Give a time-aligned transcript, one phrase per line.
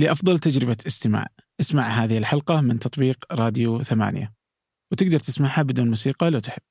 [0.00, 1.26] لأفضل تجربة استماع.
[1.60, 4.32] اسمع هذه الحلقة من تطبيق راديو ثمانية.
[4.92, 6.62] وتقدر تسمعها بدون موسيقى لو تحب.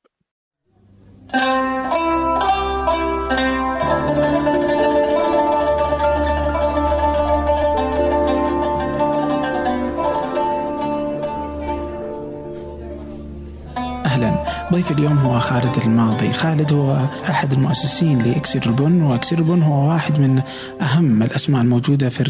[14.73, 16.33] ضيف اليوم هو خالد الماضي.
[16.33, 16.97] خالد هو
[17.29, 20.41] أحد المؤسسين لاكسير البن واكسير البن هو واحد من
[20.81, 22.23] أهم الأسماء الموجودة في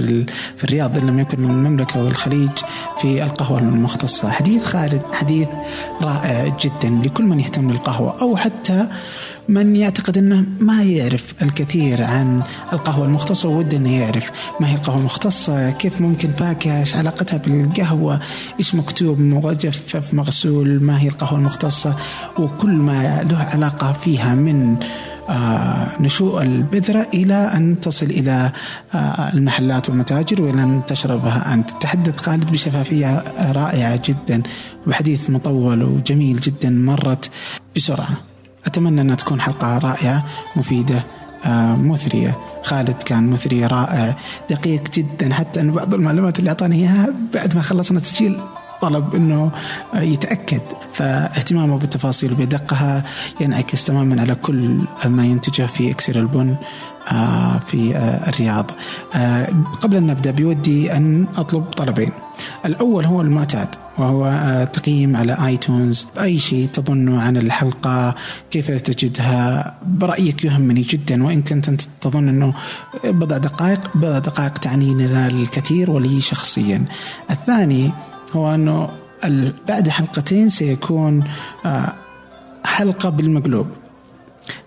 [0.57, 2.49] في الرياض إن لم يكن المملكة والخليج
[3.01, 4.29] في القهوة المختصة.
[4.29, 5.47] حديث خالد حديث
[6.01, 8.87] رائع جدا لكل من يهتم للقهوة أو حتى
[9.49, 12.41] من يعتقد إنه ما يعرف الكثير عن
[12.73, 18.19] القهوة المختصة وود إنه يعرف ما هي القهوة المختصة، كيف ممكن فاكهة، إيش علاقتها بالقهوة،
[18.59, 21.95] إيش مكتوب مجفف مغسول، ما هي القهوة المختصة
[22.39, 24.75] وكل ما له علاقة فيها من
[25.29, 28.51] آه نشوء البذرة إلى أن تصل إلى
[28.93, 31.71] آه المحلات والمتاجر وإلى أن تشربها أنت.
[31.81, 34.43] تحدث خالد بشفافية رائعة جدا
[34.87, 37.29] وبحديث مطول وجميل جدا مرت
[37.75, 38.28] بسرعة.
[38.65, 41.03] أتمنى أنها تكون حلقة رائعة مفيدة
[41.45, 42.37] آه، مثرية.
[42.63, 44.15] خالد كان مثري رائع
[44.49, 45.33] دقيق جدا.
[45.33, 48.39] حتى أن بعض المعلومات اللي أعطاني إياها بعد ما خلصنا تسجيل
[48.81, 49.51] طلب إنه
[49.93, 50.61] يتأكد.
[50.93, 53.03] فاهتمامه بالتفاصيل وبدقها
[53.41, 56.49] ينعكس تماما على كل ما ينتجه في إكسير البن.
[56.49, 56.55] آه،
[57.67, 58.71] في آه، الرياض.
[59.81, 62.11] قبل أن نبدأ بودي أن أطلب طلبين.
[62.65, 66.07] الأول هو المعتاد وهو آه، تقييم على آيتونز.
[66.21, 68.15] أي شيء تظنه عن الحلقة
[68.51, 71.23] كيف تجدها برأيك يهمني جدا.
[71.23, 72.53] وإن كنت أنت تظن أنه
[73.03, 76.85] بضع دقائق بضع دقائق تعني لنا الكثير ولي شخصيا.
[77.31, 77.91] الثاني
[78.33, 78.89] هو أنه
[79.67, 81.23] بعد حلقتين سيكون
[81.65, 81.93] آه،
[82.63, 83.67] حلقة بالمقلوب.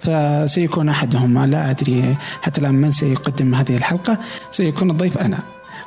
[0.00, 4.19] فسيكون أحدهما لا أدري حتى الآن من سيقدم هذه الحلقة
[4.50, 5.39] سيكون الضيف أنا.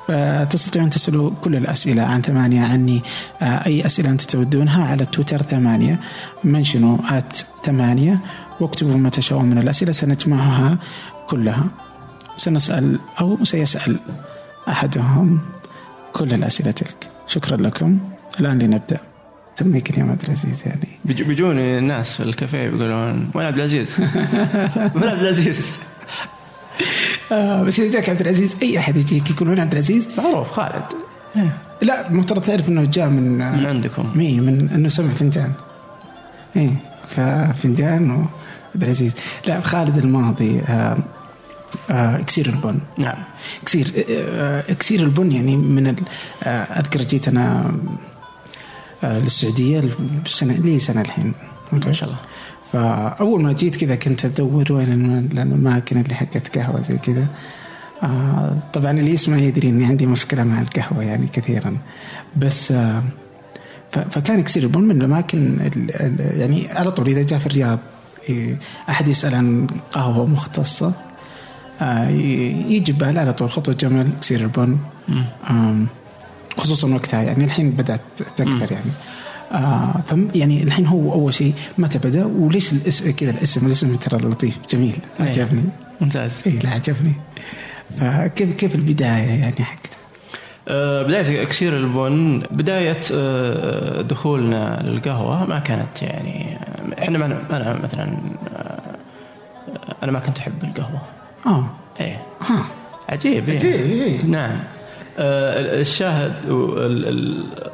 [0.08, 3.02] فتستطيعون تسألوا كل الأسئلة عن ثمانية عني
[3.42, 6.00] آه، أي أسئلة أنتم تودونها على تويتر ثمانية
[6.44, 8.20] منشنوا آت ثمانية
[8.60, 10.78] واكتبوا ما تشاءون من الأسئلة سنجمعها
[11.28, 11.66] كلها.
[12.38, 14.00] سنسأل أو سيسأل
[14.70, 15.40] أحدهم
[16.14, 16.98] كل الأسئلة تلك.
[17.28, 18.00] شكرا لكم.
[18.40, 19.00] الآن لنبدأ.
[19.56, 20.95] سميك اليوم عبد العزيز يعني.
[21.06, 24.00] بيجوني الناس في الكافيه بيقولون وين عبد العزيز؟
[24.96, 25.78] وين عبد العزيز؟
[27.32, 30.84] آه بس إذا جاك عبد العزيز أي أحد يجيك يقول وين عبد العزيز؟ معروف خالد.
[31.36, 31.58] إيه.
[31.82, 34.12] لا المفترض تعرف إنه جاء من آه، من عندكم.
[34.16, 35.52] مي من إنه سمع فنجان.
[36.56, 36.72] إيه
[37.10, 39.14] ففنجان وعبد العزيز.
[39.48, 40.98] لا خالد الماضي آه
[41.90, 42.80] آه إكسير البن.
[42.98, 43.18] نعم.
[43.64, 45.96] إكسير آه إكسير البن يعني من
[46.46, 47.72] أذكر جيت أنا
[49.04, 49.84] للسعودية
[50.26, 51.34] سنه لي سنة الحين.
[51.72, 52.20] ما شاء الله.
[52.72, 54.92] فأول ما جيت كذا كنت أدور وين
[55.32, 57.28] الأماكن اللي حقت قهوة زي كذا.
[58.04, 61.78] آه طبعا اللي يسمع يدري إني عندي مشكلة مع القهوة يعني كثيرا.
[62.36, 63.04] بس آه
[63.92, 65.72] فكان يكسر البن من الأماكن
[66.20, 67.80] يعني على طول إذا جاء في الرياض
[68.90, 70.94] أحد يسأل عن قهوة مختصة
[71.82, 74.78] آه يجي على طول خطوة جمل كسير البن
[76.58, 78.02] خصوصا وقتها يعني الحين بدأت
[78.38, 78.92] تكثر يعني.
[79.52, 80.02] آه
[80.36, 84.98] يعني الحين هو أول شيء متى بدأ وليش الاسم كذا الاسم الاسم ترى لطيف جميل
[85.20, 85.26] إيه.
[85.26, 85.64] عجبني.
[86.02, 86.44] ممتاز.
[86.48, 87.14] اي لا عجبني.
[88.00, 89.96] فكيف كيف البداية يعني حقتها؟
[90.68, 96.58] آه بداية أكسير البن بداية آه دخولنا للقهوة ما كانت يعني
[97.00, 97.26] إحنا ما
[97.58, 98.18] أنا مثلا
[98.56, 98.80] آه
[100.04, 101.02] أنا ما كنت أحب القهوة.
[101.46, 101.66] آه.
[102.00, 102.22] إيه.
[102.42, 102.66] ها
[103.10, 104.24] عجيب عجيب إيه.
[104.26, 104.60] نعم.
[105.18, 106.34] الشاهد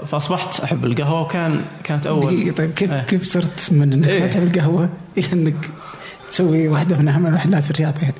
[0.06, 3.03] فأصبحت أحب القهوة وكان كانت اول طيب كيف آه.
[3.03, 5.69] كيف صرت من إنك إيه؟ ما تحب القهوة إلى إنك
[6.31, 8.13] تسوي واحدة من أهم محلات الرياض يعني؟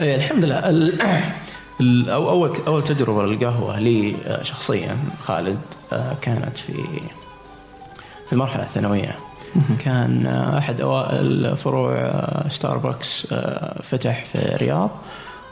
[0.00, 0.58] إيه الحمد لله
[2.14, 5.58] اول أول تجربة للقهوة لي آه، شخصيا خالد
[5.92, 6.72] آه، كانت في
[8.26, 9.16] في المرحلة الثانوية
[9.84, 10.26] كان
[10.58, 12.12] أحد أوائل فروع
[12.48, 13.26] ستاربكس
[13.82, 14.90] فتح في الرياض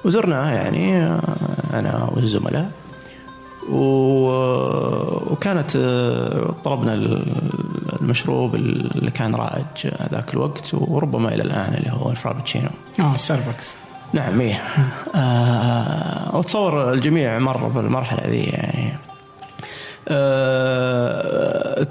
[0.05, 1.07] وزرناه يعني
[1.75, 2.71] أنا والزملاء
[3.71, 6.95] وكانت آه، طلبنا
[8.01, 12.69] المشروب اللي كان رائج ذاك الوقت وربما إلى الآن اللي هو الفرابتشينو.
[13.01, 13.77] آه ستاربكس
[14.13, 14.61] نعم إيه.
[15.15, 18.93] آه واتصور الجميع مر بالمرحلة ذي يعني.
[20.09, 21.87] آه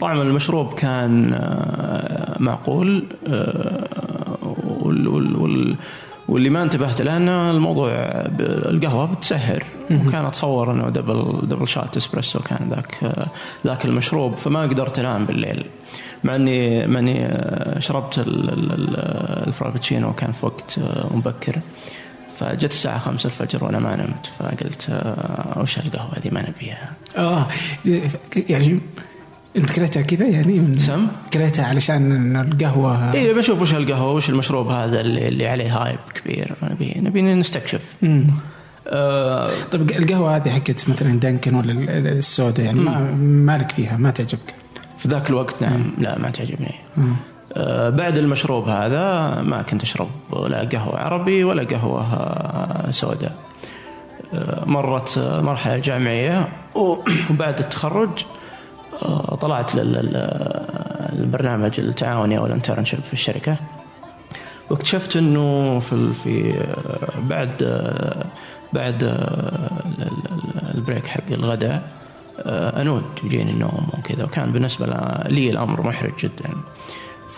[0.00, 3.88] طعم المشروب كان آه معقول آه
[4.82, 5.76] وال
[6.30, 7.90] واللي ما انتبهت له ان الموضوع
[8.40, 9.64] القهوة بتسهر.
[9.90, 13.12] وكان أتصور إنه double double shot espresso كان ذاك
[13.66, 14.34] ذاك المشروب.
[14.34, 15.64] فما قدرت أنام بالليل.
[16.24, 17.30] مع اني مع إني
[17.80, 18.24] شربت
[19.46, 20.78] ال Frappuccino كان في وقت
[21.14, 21.56] مبكر.
[22.36, 24.26] فجت الساعة خمسة الفجر وأنا ما نمت.
[24.38, 27.46] فقلت آه، وش القهوة هذه ما نبيها؟ آه
[28.36, 28.80] يعني
[29.56, 33.12] انت كرهتها كذا يعني؟ من سم؟ كرهتها علشان القهوة.
[33.14, 36.52] اي بشوف وش القهوة وش المشروب هذا اللي, اللي عليه هايب كبير.
[36.62, 37.94] نبي نبي نستكشف.
[38.02, 38.26] مم.
[38.88, 44.10] آه طيب القهوة هذه حقت مثلا دانكن ولا ال- السوداء يعني ما مالك فيها ما
[44.10, 44.54] تعجبك؟
[44.98, 45.84] في ذاك الوقت نعم.
[45.98, 46.74] لا ما تعجبني.
[46.96, 47.14] مم.
[47.56, 50.08] آه، بعد المشروب هذا ما كنت أشرب
[50.48, 53.34] لا قهوة عربي ولا قهوة آه، سوداء.
[54.34, 56.48] آه، مرت آه، مرحلة جامعية
[57.30, 58.24] وبعد التخرج
[59.40, 59.74] طلعت
[61.14, 63.56] للبرنامج التعاوني أو ال internship في الشركة.
[64.70, 68.24] واكتشفت إنه في في آه، بعد آه،
[68.72, 69.08] بعد آه،
[69.98, 71.82] ال- ال- ال break حق الغداء
[72.46, 74.24] أنود يجيني النوم وكذا.
[74.24, 74.86] وكان بالنسبة
[75.26, 76.50] لي الأمر محرج جدا.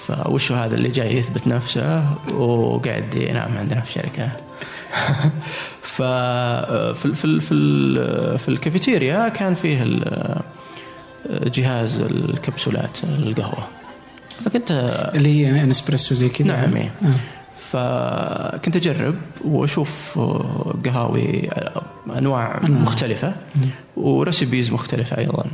[0.07, 2.05] فوش هذا اللي جاي يثبت نفسه
[2.35, 4.29] وقاعد ينام عندنا في الشركة.
[5.97, 6.03] ف
[6.99, 9.83] في في في ال- في الكافيتيريا كان فيه
[11.31, 13.69] جهاز الكبسولات القهوة
[14.45, 14.71] فكنت
[15.15, 16.93] اللي هي نسبريسو زي كذا نعم إيه.
[17.03, 17.15] آه.
[17.73, 19.15] فكنت أجرب
[19.45, 20.19] وأشوف
[20.85, 21.49] قهاوي
[22.19, 23.35] أنواع مختلفة
[23.97, 25.45] وريسبيز مختلفة أيضا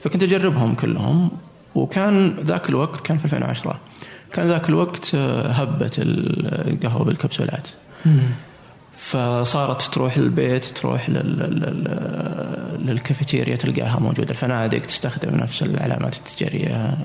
[0.00, 1.30] فكنت أجربهم كلهم
[1.74, 3.80] وكان ذاك الوقت كان في 2010
[4.32, 7.68] كان ذاك الوقت هبة القهوة بالكبسولات.
[9.00, 11.38] فصارت تروح البيت تروح لل...
[11.38, 12.86] لل...
[12.86, 16.98] للكافيتيريا تلقاها موجودة الفنادق تستخدم نفس العلامات التجارية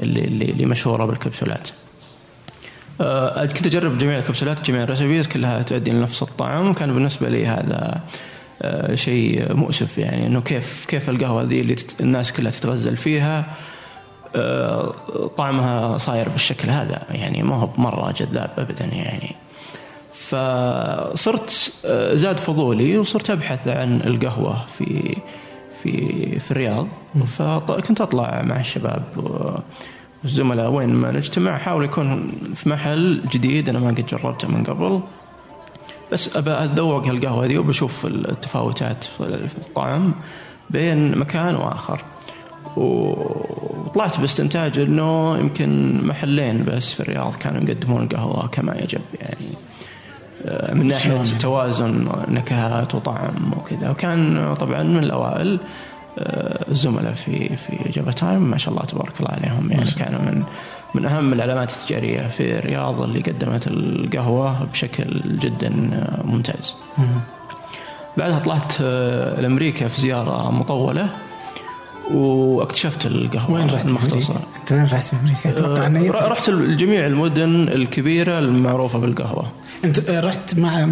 [0.00, 1.68] اللي اللي, مشهورة بالكبسولات.
[3.00, 8.00] آه، كنت أجرب جميع الكبسولات جميع الريسبيز كلها تؤدي لنفس الطعم كان بالنسبة لي هذا
[8.62, 13.46] آه، شيء مؤسف يعني إنه كيف كيف القهوة ذي اللي الناس كلها تتغزل فيها
[14.36, 14.94] آه،
[15.36, 19.41] طعمها صاير بالشكل هذا يعني ما هو مره جذاب ابدا يعني.
[20.32, 25.16] فصرت آه، زاد فضولي وصرت أبحث عن القهوة في
[25.82, 26.86] في في الرياض.
[27.26, 29.02] فكنت أطلع مع الشباب
[30.24, 31.56] والزملاء وين ما نجتمع.
[31.56, 35.00] احاول يكون في محل جديد أنا ما قد جربته من قبل.
[36.12, 40.14] بس أبى اتذوق هالقهوة ذي وبشوف التفاوتات في الطعم
[40.70, 42.04] بين مكان وآخر.
[42.76, 49.71] وطلعت باستنتاج إنه يمكن محلين بس في الرياض كانوا يقدمون القهوه كما يجب يعني.
[50.74, 55.58] من ناحية؟ توازن نكهات وطعم وكذا وكان طبعا من الأوائل
[56.18, 60.42] آه، الزملاء في في جابا تايم ما شاء الله تبارك الله عليهم يعني كانوا من
[60.94, 66.76] من أهم العلامات التجارية في الرياض اللي قدمت القهوة بشكل جدا آه، ممتاز.
[66.98, 67.06] مم.
[68.16, 71.08] بعدها طلعت آه، لأمريكا في زيارة مطولة
[72.10, 74.16] واكتشفت القهوة وين رحت أمريكا؟
[74.60, 76.26] أنت وين رحت في أمريكا؟ أتوقع أنه آه، يفرق.
[76.28, 79.44] رحت لجميع المدن الكبيرة المعروفة بالقهوة
[79.84, 80.88] أنت رحت مع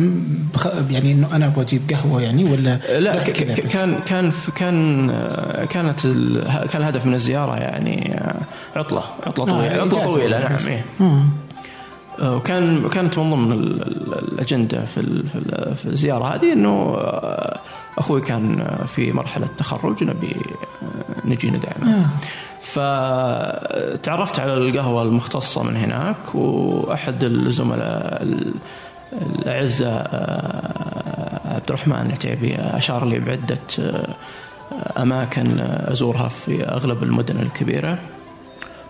[0.54, 0.66] بخ...
[0.90, 6.04] يعني إنه أنا أبغى أجيب قهوة يعني ولا لا ك-؟ كان كان كان آه، كانت
[6.04, 8.40] ال- كان الهدف من الزيارة يعني آه،
[8.76, 10.38] عطلة عطلة آه، طويلة عطلة إجازة طويلة
[11.00, 11.30] نعم
[12.22, 17.58] وكان كانت من ضمن ال- ال- الأجندة في في ال- في الزيارة هذه إنه آه،
[17.98, 20.36] أخوي كان في مرحلة تخرج نبي
[20.82, 22.06] آه، نجي ندعمه آه.
[22.62, 28.54] فتعرفت على القهوة المختصة من هناك وأحد الزملاء ال-
[29.12, 34.14] الأعزاء آه، عبد الرحمن العتيبي أشار لي بعدة آه،
[35.02, 37.98] أماكن أزورها في أغلب المدن الكبيرة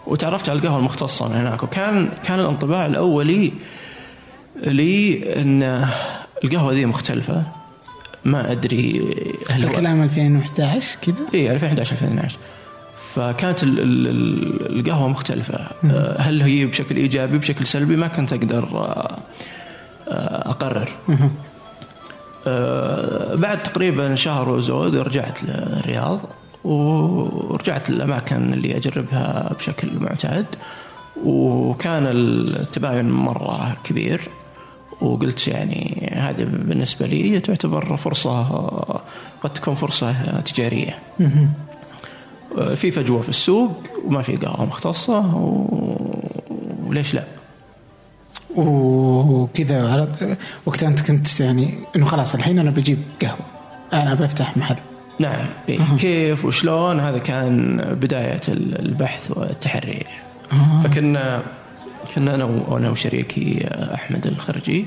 [0.07, 3.52] وتعرفت على القهوة المختصة من هناك وكان كان الانطباع الأولي
[4.57, 5.87] لي أن
[6.45, 7.42] القهوة ذي مختلفة.
[8.25, 9.14] ما أدري
[9.50, 12.38] هل الكلام 2011 كذا؟ اي 2011 2012
[13.14, 15.59] فكانت ال- ال- ال- القهوة مختلفة.
[15.85, 19.19] آه، هل هي بشكل إيجابي بشكل سلبي؟ ما كنت أقدر آه،
[20.09, 20.88] آه، أقرر.
[23.37, 26.21] بعد تقريبا شهر وزود رجعت للرياض.
[26.64, 30.47] ورجعت للأماكن اللي أجربها بشكل معتاد
[31.25, 34.29] وكان التباين مرة كبير
[35.00, 38.43] وقلت يعني هذه بالنسبة لي تعتبر فرصة
[39.43, 41.49] قد تكون فرصة تجارية مه.
[42.75, 45.67] في فجوة في السوق وما في قهوه مختصة و...
[46.87, 47.25] وليش لا؟
[48.57, 50.09] وكذا
[50.67, 53.47] وقتها أنت كنت يعني إنه خلاص الحين أنا بجيب قهوة
[53.93, 54.76] أنا بفتح محل
[55.20, 55.78] نعم إيه.
[55.98, 60.02] كيف وشلون؟ هذا كان بداية البحث والتحري
[60.52, 60.80] آه.
[60.84, 61.42] فكنا
[62.14, 64.86] كنا أنا وأنا وشريكي أحمد الخرجي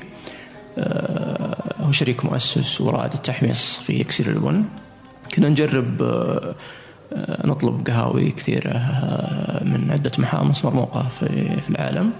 [0.78, 4.64] آه، هو شريك مؤسس ورائد التحميص في اكسير البن
[5.34, 6.54] كنا نجرب آه،
[7.44, 11.26] نطلب قهاوي كثيرة آه، من عدة محامص مرموقة في
[11.60, 12.10] في العالم.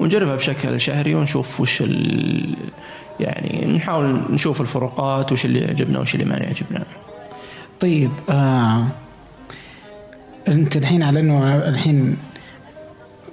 [0.00, 2.54] ونجربها بشكل شهري ونشوف وش ال-
[3.20, 6.82] يعني نحاول نشوف الفروقات وش اللي يعجبنا وش اللي ما يعجبنا.
[7.80, 8.86] طيب آه
[10.48, 12.16] أنت الحين على أنه الحين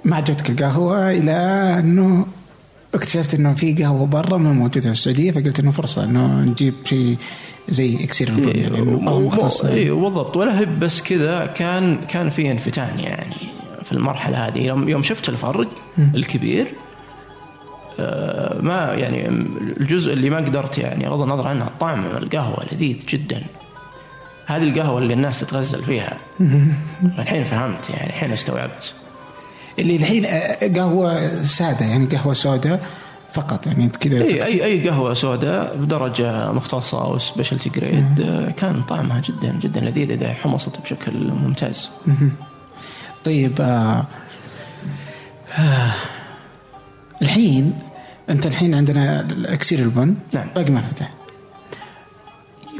[0.04, 1.32] ما عجبتك القهوة إلى
[1.78, 2.26] أنه
[2.94, 7.16] اكتشفت أنه في قهوة برا ما موجودة في السعودية فقلت أنه فرصة أنه نجيب شيء
[7.68, 9.72] زي إكسير البن إيه، يعني إنه قهوه مختصة.
[9.72, 10.36] اي بالضبط.
[10.36, 13.34] ولا هي بس كذا كان كان في انفتان يعني
[13.84, 14.58] في المرحلة هذه.
[14.58, 16.66] يوم يوم شفت الفرق الكبير
[18.00, 19.28] آه، ما يعني
[19.80, 23.42] الجزء اللي ما قدرت يعني اغض النظر عنها طعم القهوه لذيذ جدا.
[24.46, 26.18] هذه القهوة اللي الناس تتغزل فيها.
[27.18, 28.94] الحين فهمت يعني الحين استوعبت.
[29.78, 32.86] اللي الحين آه، قهوة سادة يعني قهوة سوداء
[33.32, 38.82] فقط يعني كذا إي أي أي قهوة سوداء بدرجة مختصة أو specialty grade آه، كان
[38.82, 41.90] طعمها جدا جدا لذيذ إذا حمصت بشكل ممتاز.
[43.24, 44.06] طيب آه
[45.58, 45.92] آه
[47.22, 47.78] الحين
[48.30, 50.14] أنت الحين عندنا اكسير البن.
[50.32, 50.48] نعم.
[50.54, 51.10] باقي ما فتح.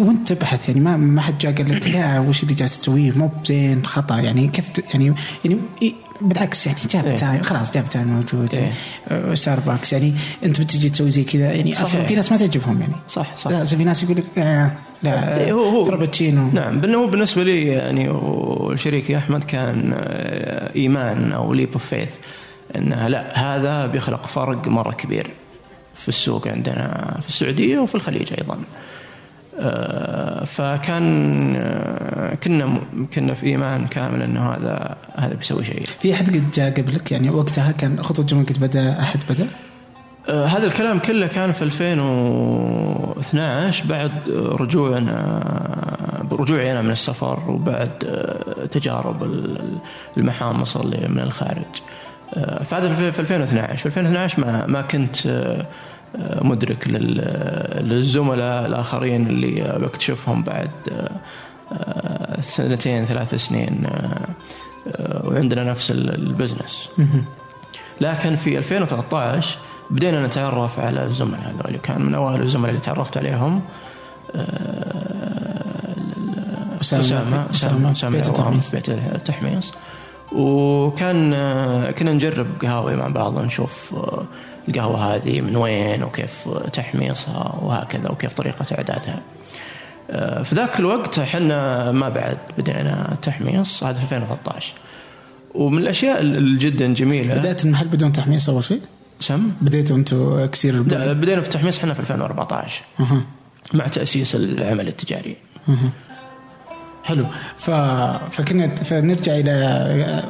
[0.01, 3.31] وانت تبحث يعني ما ما حد جاء قال لك لا وش اللي جالس تسويه مو
[3.45, 7.17] بزين خطأ يعني كيف يعني يعني إيه، بالعكس يعني gap إيه.
[7.17, 8.73] time خلاص gap time موجود إيه.
[9.09, 12.03] آه، ستاربكس يعني أنت بتجي تسوي زي كذا يعني أصلا.
[12.05, 14.71] في ناس ما تعجبهم يعني صح صح لا في ناس يقول لك آه
[15.03, 15.85] لا إيه، هو- هو.
[15.85, 22.15] Frappuccino نعم هو بالنسبة لي يعني وشريكي أحمد كان آه، إيمان أو leap of faith
[22.77, 25.31] إنه لا هذا بيخلق فرق مرة كبير
[25.95, 28.59] في السوق عندنا في السعودية وفي الخليج أيضا.
[29.61, 32.79] آه، فكان آه، كنا
[33.15, 35.83] كنا في إيمان كامل إنه هذا هذا بيسوي شيء.
[36.01, 39.47] في أحد قد جاء قبلك يعني وقتها كان خطوة جمل قد بدأ أحد بدأ
[40.29, 45.43] آه، هذا الكلام كله كان في 2012 بعد رجوعنا
[46.31, 47.91] برجوعي أنا من السفر وبعد
[48.71, 49.79] تجارب ال-
[50.17, 51.63] المحامص اللي من الخارج.
[52.65, 55.17] فهذا في في 2012 في 2012 ما ما كنت
[56.43, 60.71] مدرك لل- للزملاء الآخرين اللي بكتشفهم بعد
[62.41, 63.87] سنتين ثلاث سنين
[65.25, 66.89] وعندنا نفس ال- البزنس.
[68.01, 69.59] لكن في 2013
[69.91, 71.77] بدينا نتعرف على الزملاء هذول.
[71.77, 73.61] كان من اوائل الزملاء اللي تعرفت عليهم
[76.81, 78.71] أسامة أسامة أسامة بيت التحميص.
[78.71, 79.73] بيت التحميص.
[80.33, 81.31] وكان
[81.91, 83.95] كنا نجرب قهاوي مع بعض نشوف
[84.69, 89.21] القهوة هذه من وين وكيف تحميصها وهكذا وكيف طريقة إعدادها.
[90.11, 94.73] آه، في ذاك الوقت إحنا ما بعد بدينا تحميص هذا في 2013
[95.55, 98.81] ومن الأشياء ال- جدا جميلة بدأت المحل بدون تحميص أول شيء
[99.21, 103.23] سم بديتوا أنتم كسير البن بدينا في التحميص إحنا في 2014 أها.
[103.75, 105.37] مع تأسيس العمل التجاري.
[105.69, 105.91] أها.
[107.05, 107.71] حلو ف...
[108.31, 109.53] فكنا فنرجع إلى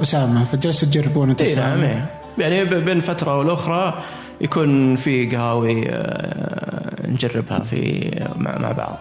[0.02, 1.80] أسامة فجلستوا تجربون أنتم اي نعم.
[1.82, 2.06] إيه.
[2.38, 4.02] يعني بين فترة والأخرى
[4.40, 8.98] يكون في قهاوي آه، نجربها في مع, مع بعض.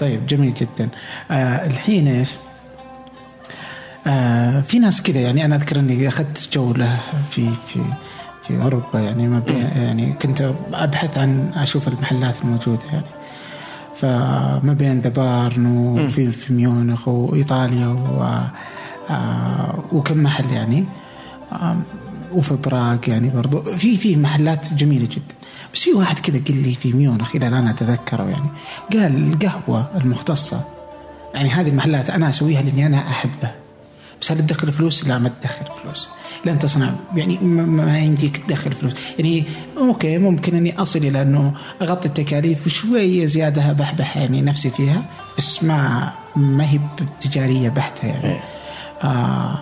[0.00, 0.88] طيب جميل جدا.
[1.30, 2.30] آه الحين إيش؟
[4.06, 6.98] آه في ناس كذا يعني أنا أذكر إني أخذت جوله
[7.30, 7.80] في في
[8.42, 13.04] في أوروبا يعني ما بين يعني كنت أبحث عن أشوف المحلات الموجودة يعني.
[13.96, 18.22] فما بين ذا بارن وفي في ميونخ وإيطاليا و
[19.10, 20.84] آه وكم محل يعني.
[22.32, 23.62] وفي براغ يعني برضو.
[23.62, 25.34] في في محلات جميلة جدا.
[25.74, 28.48] بس في واحد كذا قال لي في ميونخ إلى الآن أتذكره يعني.
[28.92, 30.64] قال القهوة المختصة
[31.34, 33.54] يعني هذه المحلات أنا أسويها لأني أنا أحبها.
[34.20, 36.08] بس هل تدخل فلوس؟ لا ما تدخل فلوس.
[36.44, 36.94] لن تصنع.
[37.16, 38.94] يعني ما, ما يمديك تدخل فلوس.
[39.18, 39.44] يعني
[39.78, 45.04] okay ممكن أني أصل إلى أنه أغطي التكاليف وشوية زيادة بحبح يعني نفسي فيها
[45.38, 46.80] بس ما ما هي
[47.20, 48.24] تجارية بحتة يعني.
[48.24, 48.40] إيه.
[49.02, 49.58] آه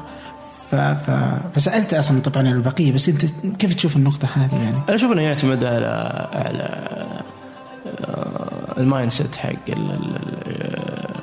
[0.70, 1.10] ف ف
[1.54, 3.24] فسألت أصلا طبعا عن البقية بس أنت
[3.58, 5.86] كيف تشوف النقطة هذه يعني؟ أنا أشوف إنه يعتمد على
[6.32, 6.86] على
[8.00, 11.16] آه، ال mindset حق ال- ال- ال-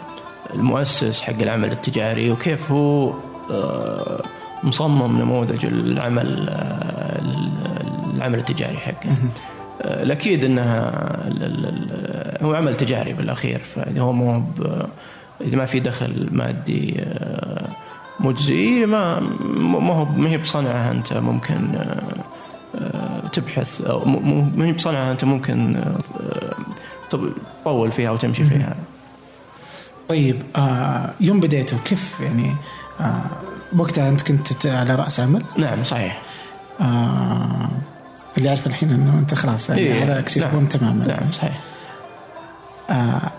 [0.54, 3.14] المؤسس حق العمل التجاري وكيف هو
[3.52, 4.22] آه،
[4.64, 7.22] مصمم نموذج العمل آه،
[8.16, 9.16] العمل التجاري حقه
[9.82, 10.92] الأكيد إنها
[12.42, 14.44] هو عمل تجاري بالأخير فإذا هو مو
[15.42, 17.04] إذا ما في دخل مادي
[18.24, 18.86] مجزي.
[18.86, 19.20] ما
[19.60, 22.04] ما هو ما هي بصنعه أنت ممكن آه،
[22.76, 24.06] آه، تبحث أو
[24.56, 26.56] ما هي بصنعه أنت ممكن آه،
[27.10, 28.76] تطول فيها وتمشي فيها.
[30.10, 30.44] طيب
[31.22, 32.56] يوم بديتوا كيف يعني
[33.78, 36.22] وقتها أنت كنت على رأس عمل؟ نعم صحيح.
[38.38, 40.66] اللي عارف الحين إنه أنت خلاص يعني إيه، على اكسيبون نعم.
[40.66, 41.06] تماما.
[41.06, 41.60] نعم صحيح.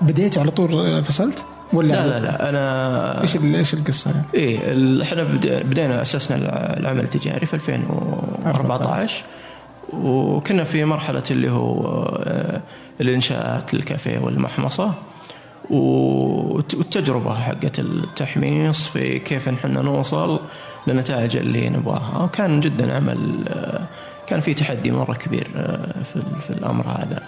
[0.03, 5.23] بديتوا على طول فصلت؟ ولا لا لا لا أنا إيش إيش القصة يعني؟ إيه إحنا
[5.23, 9.25] بد- بدينا أسسنا الع- العمل التجاري في 2014
[9.93, 12.61] وكنا في مرحلة اللي هو آه،
[13.01, 14.93] الإنشاءات الكافيه والمحمصة
[15.71, 20.41] والتجربة حقت التحميص في كيف نحن نوصل
[20.87, 23.81] للنتائج اللي نبغاها وكان جدا عمل آه،
[24.27, 27.23] كان في تحدي مرة كبير آه، في في الأمر هذا.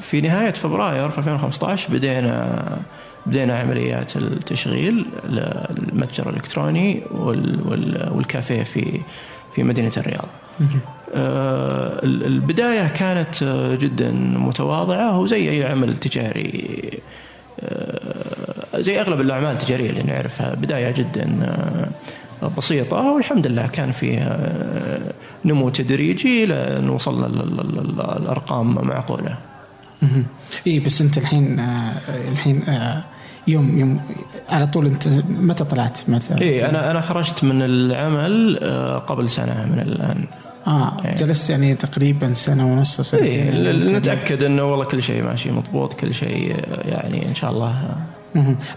[0.00, 2.62] في نهاية فبراير في 2015 بدينا
[3.26, 7.02] بدينا عمليات التشغيل للمتجر الإلكتروني
[8.10, 9.00] والكافيه في
[9.54, 10.28] في مدينة الرياض.
[11.14, 13.44] آه، البداية كانت
[13.80, 16.90] جدا متواضعة وزي أي عمل تجاري
[17.60, 21.56] آه، زي أغلب الأعمال التجارية اللي نعرفها بداية جدا
[22.46, 24.38] آه، بسيطة والحمد لله كان فيها
[25.44, 29.36] نمو تدريجي لأن وصلنا للارقام معقولة.
[30.66, 31.60] إي بس أنت الحين
[32.32, 32.62] الحين
[33.48, 34.00] يوم يوم
[34.48, 39.66] على طول أنت متى طلعت مثلا؟ إي أنا أنا خرجت من العمل آه، قبل سنة
[39.72, 40.24] من الآن
[40.66, 41.16] آه إيه.
[41.16, 46.14] جلست يعني تقريبا سنة ونص سنتين إيه نتأكد إنه والله كل شيء ماشي مضبوط كل
[46.14, 47.96] شيء آه، يعني إن شاء الله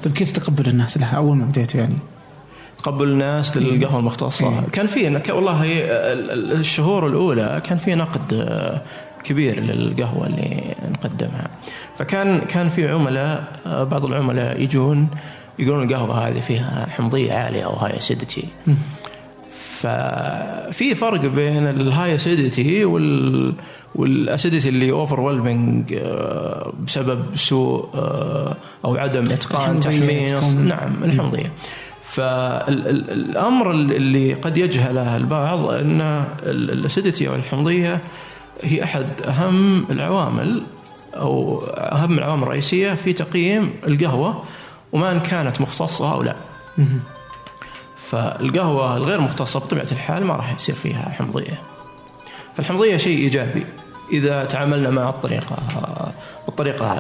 [0.04, 1.98] طيب كيف تقبل الناس لها أول ما بديتوا يعني؟
[2.84, 4.50] تقبل الناس للقهوة المختصة.
[4.50, 4.70] إيه.
[4.72, 5.66] كان في والله
[6.60, 8.82] الشهور الأولى كان في نقد آه،
[9.24, 11.48] كبير للقهوة اللي نقدمها.
[11.98, 15.08] فكان كان في عملاء بعض العملاء يجون
[15.60, 18.44] يقولون القهوة هذه فيها حمضية عالية أو high acidity
[19.80, 23.54] ففي فرق بين ال high acidity وال
[23.96, 25.96] وال acidity اللي overwhelming
[26.86, 28.56] بسبب سوء آه،
[28.86, 30.54] أو عدم إتقان تحميص.
[30.54, 31.52] نعم الحمضية.
[32.20, 38.00] فالأمر اللي قد يجهله البعض أن ال acidity أو الحمضيه
[38.64, 40.62] هي أحد أهم العوامل
[41.16, 44.44] أو أهم العوامل الرئيسية في تقييم القهوة
[44.92, 46.36] وما إن كانت مختصة أو لا.
[47.98, 51.62] فالقهوة الغير مختصة بطبيعة الحال ما راح يصير فيها حمضية.
[52.58, 53.66] فالحمضية شيء إيجابي
[54.12, 55.58] إذا تعاملنا مع الطريقة
[56.48, 57.00] بالطريقة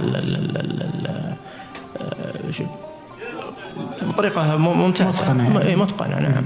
[4.01, 5.09] بطريقه ممتازة.
[5.09, 5.75] متقنة يعني.
[5.75, 6.46] متقنة نعم.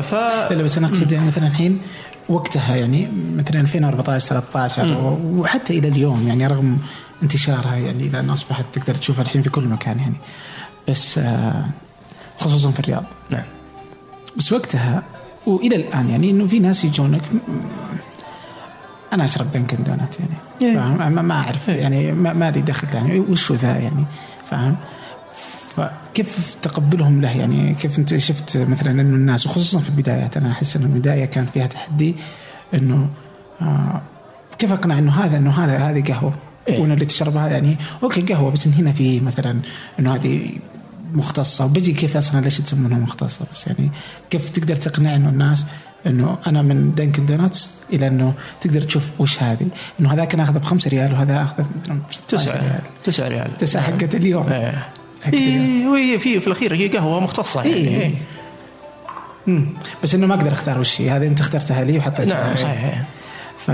[0.00, 0.14] ف
[0.50, 1.80] لا بس أنا أقصد يعني مثلا الحين
[2.28, 6.78] وقتها يعني مثلا 2014 13 وحتى إلى اليوم يعني رغم
[7.22, 10.16] انتشارها يعني لأن أصبحت تقدر تشوفها الحين في كل مكان يعني.
[10.88, 11.64] بس آه،
[12.38, 13.04] خصوصا في الرياض.
[13.30, 13.44] نعم.
[14.36, 15.02] بس وقتها
[15.46, 17.22] وإلى الآن يعني إنه في ناس يجونك
[19.12, 20.34] أنا أشرب دنكن دونات يعني.
[20.62, 21.10] إيه.
[21.10, 21.80] ما أعرف إيه.
[21.80, 23.20] يعني ما لي دخل يعني.
[23.20, 24.04] وش ذا يعني؟
[24.50, 24.76] فاهم؟
[25.76, 30.76] فكيف تقبلهم له؟ يعني كيف انت شفت مثلا إنه الناس وخصوصا في البدايات أنا أحس
[30.76, 32.14] إنه البداية كان فيها تحدي
[32.74, 33.08] إنه
[33.62, 34.00] آه
[34.58, 36.32] كيف أقنع إنه هذا إنه هذا هذه قهوة؟
[36.68, 39.60] إيه؟ وانه اللي تشربها يعني okay قهوة بس إن هنا في مثلا
[39.98, 40.50] إنه هذه
[41.12, 41.64] مختصة.
[41.64, 43.90] وبجي كيف أصلا ليش تسمونها مختصة؟ بس يعني
[44.30, 45.66] كيف تقدر تقنع إنه الناس
[46.06, 49.66] إنه أنا من Dunkin' Donuts إلى إنه تقدر تشوف وش هذه؟
[50.00, 52.80] إنه هذاك أنا أخذه بخمسة ريال وهذا أخذه مثلا 9 ريال.
[53.04, 53.56] 9 ريال.
[53.58, 54.48] 9 حقت اليوم.
[54.48, 54.88] إيه.
[55.32, 57.74] إيه وهي في في الأخير هي قهوة مختصة يعني.
[57.74, 58.00] إيه.
[58.00, 58.14] إيه.
[59.46, 59.66] مم.
[60.02, 61.10] بس إنه ما أقدر أختار وش هي.
[61.10, 62.44] هذه أنت اخترتها لي وحطيتها.
[62.44, 63.02] نعم صحيح.
[63.58, 63.70] ف...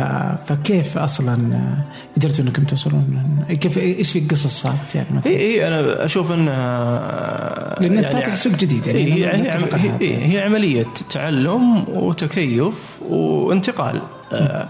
[0.46, 1.38] فكيف أصلا
[2.16, 7.76] قدرتوا انكم توصلون؟ كيف إيش في قصص صارت يعني مثلا؟ اي إيه أنا أشوف انها
[7.80, 13.02] لأن انت يعني فاتح سوق جديد يعني هي, هي, هي, هي, هي عملية تعلم وتكيف
[13.08, 14.00] وانتقال.
[14.32, 14.68] آه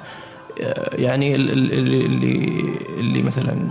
[0.93, 2.62] يعني اللي اللي
[2.99, 3.69] اللي مثلا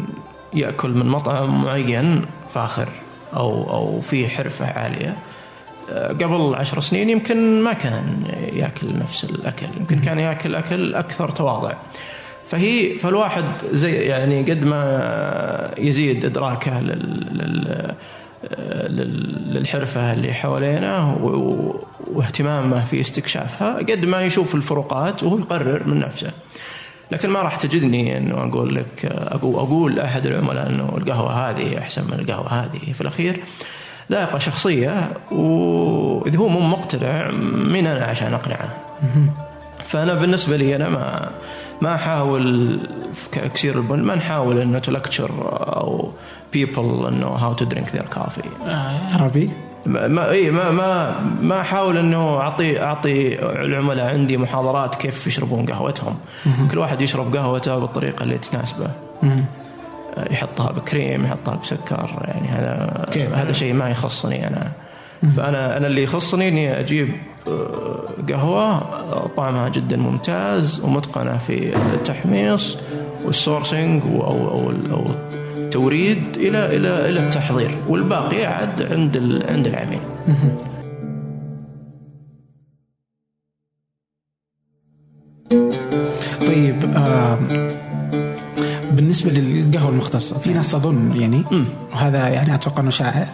[0.54, 2.88] يأكل من مطعم معين فاخر
[3.34, 5.18] أو أو فيه حرفة عالية.
[5.92, 9.68] آه، قبل عشر سنين يمكن ما كان يأكل نفس الأكل.
[9.80, 11.74] يمكن كان يأكل أكل أكثر تواضع.
[12.50, 17.96] فهي فالواحد زي يعني قد ما يزيد إدراكه لل,
[19.48, 21.18] للحرفة اللي حوالينه
[22.08, 26.32] واهتمامه في استكشافها قد ما يشوف الفروقات وهو يقرر من نفسه.
[27.12, 32.04] لكن ما راح تجدني إنه أقول لك أقول, أقول أحد العملاء إنه القهوة هذه أحسن
[32.04, 33.40] من القهوة هذه في الأخير.
[34.12, 37.32] ذائقه شخصية واذا هو مو مقتنع
[37.72, 38.70] مين أنا عشان أقنعه؟
[39.86, 41.30] فأنا بالنسبة لي أنا ما
[41.82, 42.80] ما أحاول
[43.32, 44.98] كثير البن ما نحاول إنه to
[45.42, 46.12] tell
[46.54, 48.42] people إنه how to drink their coffee
[49.14, 49.50] عربي.
[49.88, 56.16] ما اي ما ما ما احاول إنه اعطي أعطي العملاء عندي محاضرات كيف يشربون قهوتهم.
[56.72, 58.88] كل واحد يشرب قهوته بالطريقة اللي تناسبه
[59.24, 59.46] مم.
[60.32, 64.72] يحطها بكريم يحطها بسكر يعني هذا كيف هذا شيء ما يخصني أنا.
[65.38, 67.12] فانا أنا اللي يخصني إني أجيب
[67.48, 68.80] آه، قهوة
[69.38, 72.78] طعمها جدا ممتاز ومتقنة في التحميص
[73.26, 75.06] والسورسنج أو أو, أو
[75.78, 80.00] توريد إلى إلى إلى التحضير والباقي عاد عند عند العميل.
[88.92, 91.44] بالنسبة للقهوة المختصة في ناس تظن يعني
[91.94, 93.28] وهذا يعني أتوقع إنه شائع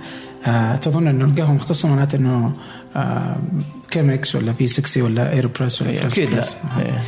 [0.45, 2.53] آه تظن إنه القهوة المختصة معناته إنه
[2.95, 3.35] آه
[3.91, 6.45] Chemex ولا V60 ولا AeroPress ولا إيه، أكيد لا
[6.79, 7.03] إيه.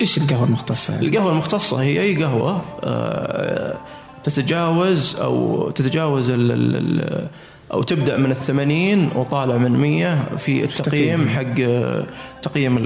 [0.00, 3.76] إيش القهوة المختصة؟ القهوة المختصة هي أي قهوة آه
[4.28, 7.28] تتجاوز أو تتجاوز ال ال
[7.72, 11.54] أو تبدأ من الثمانين وطالع من 100 في التقييم حق
[12.42, 12.78] تقييم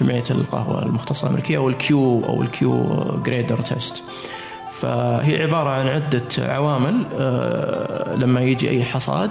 [0.00, 2.86] جمعية القهوة المختصة الامريكيه أو ال Q أو ال Q
[3.26, 4.02] grader test
[4.80, 9.30] فهي عبارة عن عدة عوامل آه، لما يجي أي حصاد.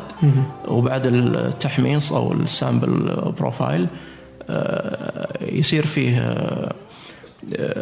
[0.67, 3.87] وبعد التحميص أو ال sample profile
[4.49, 6.35] آه، يصير فيه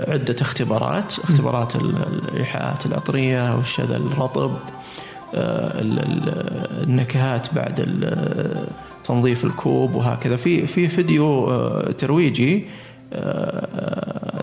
[0.07, 4.51] عدة اختبارات اختبارات الإيحاءات العطرية والشذا الرطب
[6.83, 8.05] النكهات بعد
[9.03, 10.35] تنظيف الكوب وهكذا.
[10.35, 11.49] في في فيديو
[11.81, 12.65] ترويجي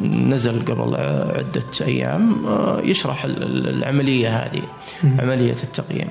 [0.01, 0.97] نزل قبل
[1.37, 2.37] عدة أيام
[2.85, 4.63] يشرح العملية هذه
[5.05, 6.09] عملية التقييم.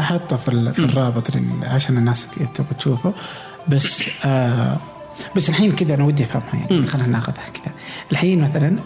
[0.00, 1.30] حطه في, في الرابط
[1.62, 3.14] عشان الناس تبغى تشوفه.
[3.68, 4.76] بس آه
[5.36, 6.86] بس الحين كذا أنا ودي أفهمها يعني.
[6.86, 7.71] خلينا ناخذها كذا.
[8.12, 8.76] الحين مثلا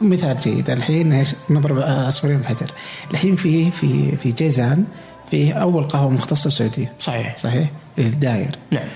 [0.00, 2.70] مثال جيد الحين إيش؟ نضرب عصفورين بحجر.
[3.10, 4.84] الحين في في في جيزان
[5.30, 6.92] في أول قهوة مختصة سعودية.
[7.00, 7.36] صحيح.
[7.36, 8.58] صحيح؟ الداير.
[8.70, 8.88] نعم.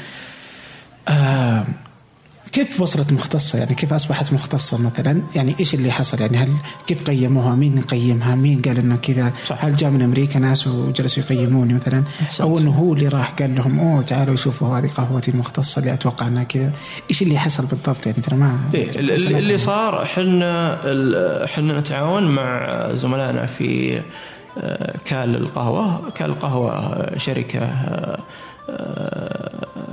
[1.08, 1.66] آه
[2.56, 6.52] كيف وصلت مختصة؟ يعني كيف أصبحت مختصة مثلا؟ يعني إيش اللي حصل؟ يعني هل
[6.86, 11.74] كيف قيموها؟ مين قيمها؟ مين قال إنه كذا؟ هل جاء من أمريكا ناس وجلسوا يقيموني
[11.74, 12.04] مثلا؟
[12.40, 16.26] أو إنه هو اللي راح قال لهم أوه تعالوا شوفوا هذه قهوتي المختصة اللي أتوقع
[16.26, 16.72] أنها كذا.
[17.10, 23.46] إيش اللي حصل بالضبط؟ يعني ترى ما إيه اللي صار إحنا إحنا نتعاون مع زملائنا
[23.46, 24.00] في
[24.58, 28.18] آه، كال القهوة كال القهوة شركة آه،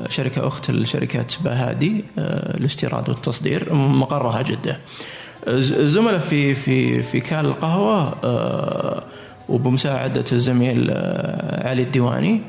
[0.09, 4.77] شركة أخت لشركة بهادي آه، الاستيراد والتصدير مقرها جدة.
[5.47, 9.03] الزملاء في في في كال القهوة آه،
[9.49, 12.41] وبمساعدة الزميل آه، علي الديواني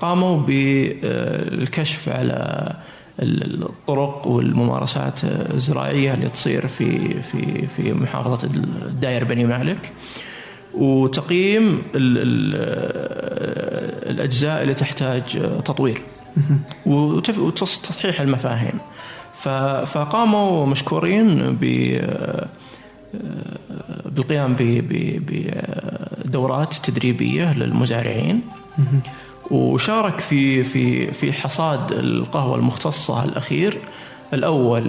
[0.00, 2.72] قاموا بالكشف على
[3.20, 8.48] الطرق والممارسات الزراعية اللي تصير في في في محافظة
[8.86, 9.92] الداير بني مالك.
[10.74, 11.82] وتقييم
[14.10, 15.22] الأجزاء اللي تحتاج
[15.64, 16.02] تطوير.
[16.86, 18.78] وتصحيح المفاهيم.
[19.86, 21.64] فقاموا مشكورين ب
[24.04, 24.56] بالقيام
[26.24, 28.40] بدورات تدريبية للمزارعين.
[29.50, 33.78] وشارك في في في حصاد القهوة المختصة الأخير
[34.32, 34.82] الأول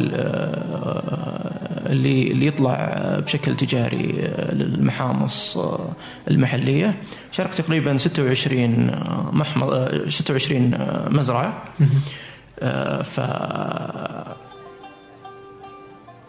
[1.89, 5.57] اللي اللي يطلع بشكل تجاري للمحامص
[6.27, 6.97] المحلية.
[7.31, 8.91] شارك تقريبا 26
[9.31, 10.71] محمض 26
[11.09, 11.63] مزرعة.
[13.03, 13.19] ف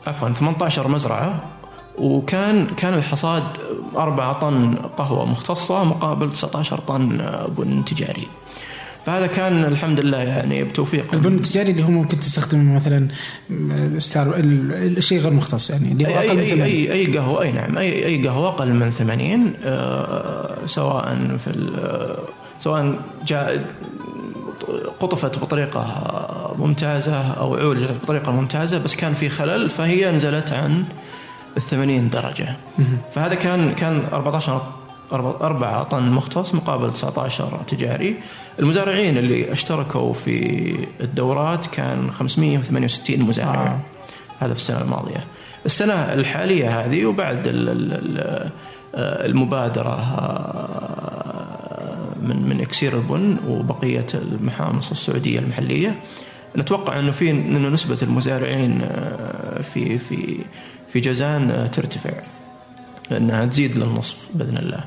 [0.07, 1.40] عفوا 18 مزرعة.
[1.99, 3.42] وكان كان الحصاد
[3.97, 7.18] 4 طن قهوة مختصة مقابل 19 طن
[7.49, 8.27] بن تجاري.
[9.07, 11.15] فهذا كان الحمد لله يعني بتوفيق.
[11.15, 13.09] البن التجاري اللي هو ممكن تستخدم مثلا
[13.99, 17.53] ستار الشيء غير مختص يعني اللي هو أقل أي, من أي, اي أي قهوة أي
[17.53, 22.19] نعم اي أي قهوة أقل من 80 آه سواء في آه،
[22.61, 23.67] سواء جاء
[25.01, 25.85] قطفت بطريقة
[26.59, 30.85] ممتازة أو عولجت بطريقة ممتازة بس كان في خلل فهي نزلت عن
[31.57, 32.49] ال 80 درجة
[33.15, 34.63] فهذا كان كان 14
[35.13, 38.17] 4 طن مختص مقابل 19 تجاري.
[38.61, 43.81] المزارعين اللي اشتركوا في الدورات كان 568 مزارع آه.
[44.38, 45.25] هذا في السنة الماضية
[45.66, 47.42] السنة الحالية هذه وبعد
[48.94, 49.97] المبادرة
[52.23, 56.01] من من إكسير البن وبقية المحامص السعودية المحلية
[56.57, 58.88] نتوقع إنه في إنه نسبة المزارعين
[59.62, 60.38] في في
[60.88, 62.12] في جازان ترتفع
[63.11, 64.85] لأنها تزيد للنصف بإذن الله.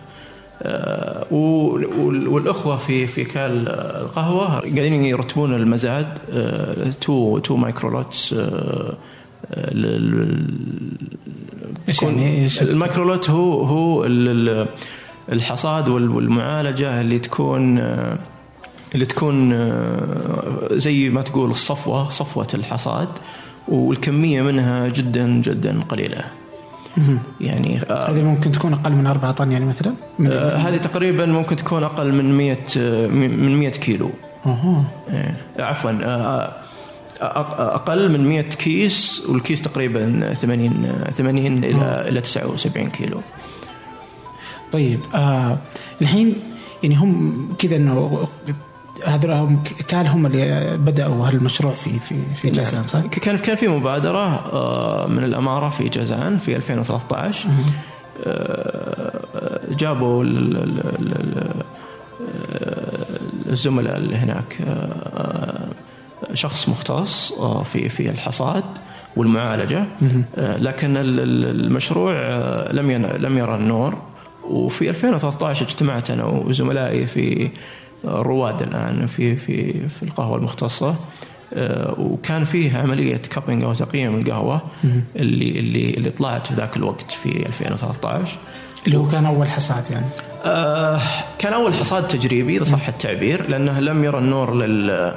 [0.62, 6.08] آه، والأخوة في في كال القهوة قاعدين يرتبون المزاد
[7.01, 8.36] two two microlots
[12.02, 14.06] يعني؟ ال microlot هو هو
[15.32, 18.17] الحصاد والمعالجة اللي تكون آه،
[18.95, 23.10] اللي تكون آه، زي ما تقول الصفوة صفوة الحصاد
[23.67, 26.24] والكمية منها جدا جدا قليلة.
[27.41, 29.93] يعني آه هذه ممكن تكون أقل من 4 طن يعني مثلا؟
[30.27, 32.58] آه هذه تقريبا ممكن تكون أقل من 100
[33.08, 34.10] من 100 كيلو.
[34.45, 34.84] أها
[35.60, 36.54] عفوا آه,
[37.21, 43.21] آه، أقل من 100 كيس والكيس تقريبا 80 80 إلى إلى 79 كيلو.
[44.71, 45.58] طيب آه
[46.01, 46.36] الحين
[46.84, 48.27] يعني هم كذا إنه
[49.05, 52.55] هذول هم كان هم اللي بدأوا هالمشروع في في في نعم.
[52.55, 57.49] جازان صح؟ كان كان في مبادرة آه، من الإمارة في جازان في 2013
[58.25, 61.63] آه، جابوا ال- ال- ال- ال-
[63.49, 65.67] الزملاء اللي هناك آه،
[66.33, 68.63] شخص مختص آه، في في الحصاد
[69.17, 69.85] والمعالجة.
[70.37, 73.97] آه، لكن ال- ال- المشروع آه، لم لم يرى النور.
[74.43, 77.49] وفي 2013 اجتمعت أنا وزملائي في
[78.05, 80.95] الرواد الآن في في في القهوة المختصة.
[81.53, 84.61] آه، وكان فيه عملية كابينج أو تقييم القهوة
[85.15, 88.37] اللي اللي اللي طلعت في ذاك الوقت في 2013
[88.87, 90.05] اللي هو كان أول حصاد يعني.
[90.45, 90.99] آه،
[91.39, 95.13] كان أول حصاد تجريبي إذا صح التعبير لأنه لم يرى النور لل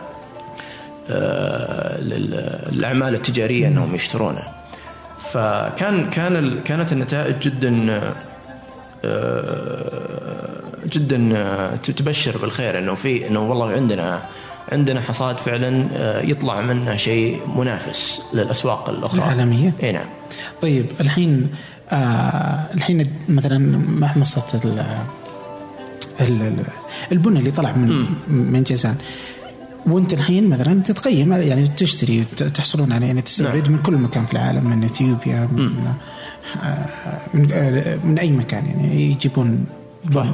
[1.11, 4.42] آه، لل- للأعمال التجارية أنهم يشترونه.
[5.33, 8.01] فكان كان كانت النتائج جدا
[9.05, 10.54] آه،
[10.92, 14.23] جدا آه، تبشر بالخير إنه في إنه والله عندنا
[14.73, 19.18] عندنا حصاد فعلا آه، يطلع منه شيء منافس للأسواق الأخرى.
[19.18, 20.07] العالمية؟ إي نعم.
[20.62, 21.49] طيب الحين
[21.90, 23.57] آه الحين مثلا
[26.20, 26.64] ال-
[27.12, 28.94] البن اللي طلع من من جازان
[29.87, 34.70] وأنت الحين مثلا تتقيم يعني تشتري تحصلون عليه يعني تستورد من كل مكان في العالم
[34.70, 35.73] من إثيوبيا من
[36.62, 36.87] آه،
[37.35, 39.64] من, آه، من أي مكان يعني يجيبون
[40.05, 40.33] بن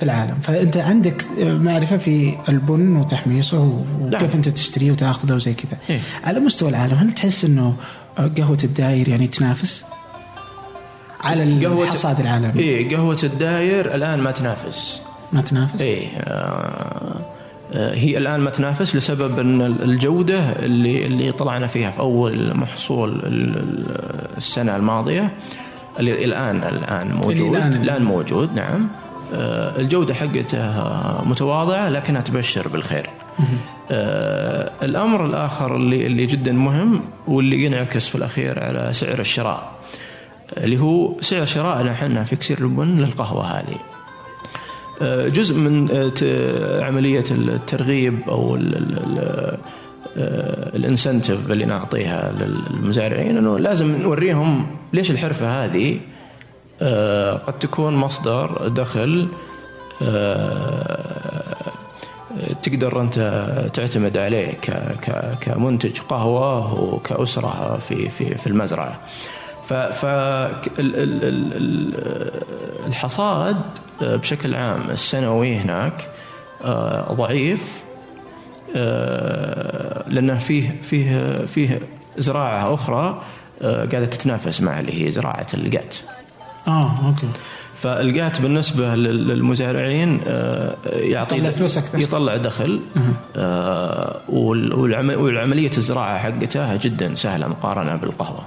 [0.00, 0.34] في العالم.
[0.42, 4.30] فأنت عندك معرفة في البن وتحميصه وكيف نعم.
[4.34, 5.78] أنت تشتريه وتأخذه وزي كذا.
[5.90, 6.00] إيه.
[6.24, 7.74] على مستوى العالم هل تحس إنه
[8.38, 9.84] قهوة الداير يعني تنافس؟
[11.20, 12.60] على الحصاد العالمي.
[12.62, 15.00] اي قهوة الداير الآن ما تنافس.
[15.32, 17.20] ما تنافس؟ اي آه،
[17.72, 23.10] آه، هي الآن ما تنافس لسبب إن الجودة اللي اللي طلعنا فيها في أول محصول
[23.10, 25.30] ال- ال- السنة الماضية
[25.98, 27.36] اللي الان الآن موجود.
[27.56, 28.88] الآن- الآن موجود نعم.
[29.32, 30.58] الجودة حقته
[31.24, 33.06] متواضعة لكنها تبشر بالخير.
[33.90, 39.72] آه، الأمر الآخر اللي اللي جدا مهم واللي ينعكس في الأخير على سعر الشراء
[40.56, 43.76] اللي هو سعر شرائنا إحنا في كسير البن للقهوة هذه.
[45.02, 45.88] آه، جزء من
[46.22, 49.58] آه، عملية الترغيب أو ال- ال- ال-
[50.18, 56.00] آه، الإنسنتيف اللي نعطيها للمزارعين إنه لازم نوريهم ليش الحرفة هذه آه،
[57.46, 59.28] قد تكون مصدر دخل
[60.02, 61.54] آه،
[62.62, 63.18] تقدر أنت
[63.74, 64.52] تعتمد عليه
[65.40, 69.00] كمنتج قهوة وكأسرة في في في المزرعة.
[69.68, 72.30] ف ف ال- ال- ال- ال-
[72.86, 73.56] الحصاد
[74.00, 76.08] بشكل عام السنوي هناك
[76.64, 77.82] آه، ضعيف
[78.76, 81.80] آه، لأنه فيه فيه فيه
[82.18, 83.22] زراعة أخرى
[83.62, 85.96] آه، قاعدة تتنافس مع اللي هي زراعة القات.
[86.68, 87.26] آه أوكي
[87.76, 91.98] فالقات بالنسبة لل- للمزارعين آه، يعطي يطلع فلوس أكثر.
[91.98, 92.80] يطلع دخل
[93.36, 98.40] آه، وال- والعم- والعملية الزراعة حقتها جدا سهلة مقارنة بالقهوة.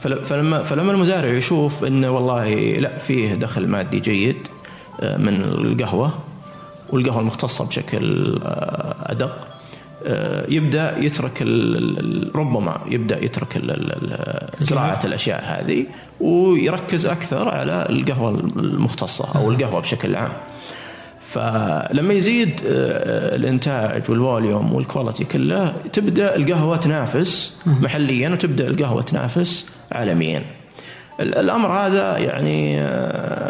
[0.00, 4.36] فل- فلما فلما المزارع يشوف إنه والله لا فيه دخل مادي جيد
[5.00, 6.12] آه، من القهوة
[6.90, 8.38] والقهوة المختصة بشكل
[9.02, 9.48] أدق
[10.48, 15.86] يبدأ يترك ال- ال- ال- ربما يبدأ يترك ال- ال- ال- زراعة الأشياء هذه
[16.20, 20.32] ويركز أكثر على القهوة المختصة أو القهوة بشكل عام.
[21.28, 29.02] فلما يزيد آه، الإنتاج وال volume وال quality كله تبدأ القهوة تنافس محليا وتبدأ القهوة
[29.02, 30.42] تنافس عالميا.
[31.20, 32.80] ال- الأمر هذا يعني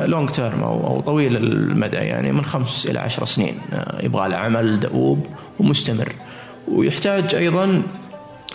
[0.06, 4.80] long term أو طويل المدى يعني من خمس إلى عشر سنين آه، يبغى له عمل
[4.80, 5.26] دؤوب
[5.58, 6.12] ومستمر
[6.72, 7.82] ويحتاج أيضا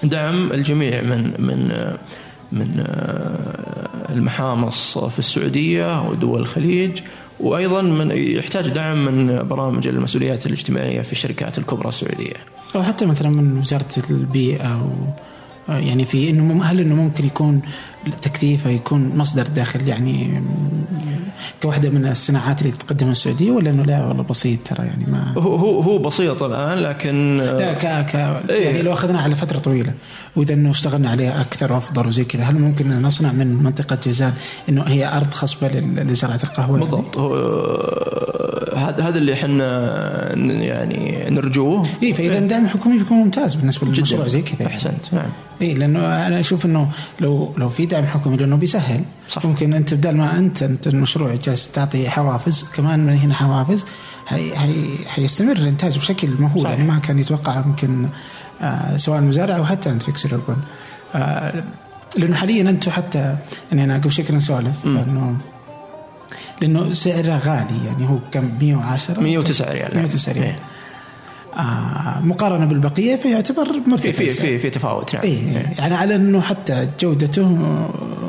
[0.03, 1.93] دعم الجميع من من
[2.51, 2.85] من
[4.09, 7.01] المحامص في السعودية ودول الخليج
[7.39, 12.33] وأيضا من يحتاج دعم من برامج المسؤوليات الاجتماعية في الشركات الكبرى السعودية.
[12.75, 15.23] أو حتى مثلا من وزارة البيئة و
[15.69, 17.61] يعني في إنه هل إنه ممكن يكون
[18.21, 20.43] تكليفه يكون مصدر دخل يعني
[21.61, 25.55] كواحده من الصناعات اللي تقدمها السعودية ولا إنه لا والله بسيط ترى يعني ما هو
[25.55, 28.15] هو هو بسيط الآن لكن آه، لا ك ك
[28.49, 28.65] إيه.
[28.65, 29.93] يعني لو اخذنا على فترة طويلة
[30.35, 34.33] وإذا إنه اشتغلنا عليها أكثر وأفضل وزي كذا هل ممكن أن نصنع من منطقة جازان
[34.69, 37.35] إنه هي أرض خصبة لزراعة القهوة يعني؟ بالضبط هو
[38.75, 41.85] هذا هذا اللي إحنا يعني نرجوه.
[42.03, 44.67] اي فإذا دعم حكومي بيكون ممتاز بالنسبة للمشروع زي كذا.
[44.67, 45.13] أحسنت.
[45.13, 45.29] نعم.
[45.61, 49.01] اي لأنه أنا أشوف إنه لو لو في دعم حكومي لأنه بيسهل.
[49.27, 49.45] صح.
[49.45, 53.85] ممكن أنت بدل ما أنت أنت المشروع جالس تعطي حوافز كمان من هنا حوافز
[54.25, 54.73] حي حي
[55.07, 56.65] حيستمر الإنتاج بشكل مهول.
[56.65, 58.07] يعني ما كان يتوقع يمكن
[58.61, 60.61] آه سواء المزارع أو حتى أنت في كسر البن
[61.15, 61.63] آه
[62.17, 63.35] لأنه حاليا أنتم حتى
[63.71, 65.35] يعني أنا قبل شوي كنا نسولف إنه
[66.61, 69.95] لأنه سعره غالي يعني هو كم؟ 110 109 ريال.
[69.95, 70.43] 109 ريال.
[70.43, 70.59] إيه.
[71.57, 74.57] آه مقارنة بالبقية فيعتبر مرتفع في في.
[74.57, 75.23] في, تفاوت نعم.
[75.23, 77.47] إيه يعني على أنه حتى جودته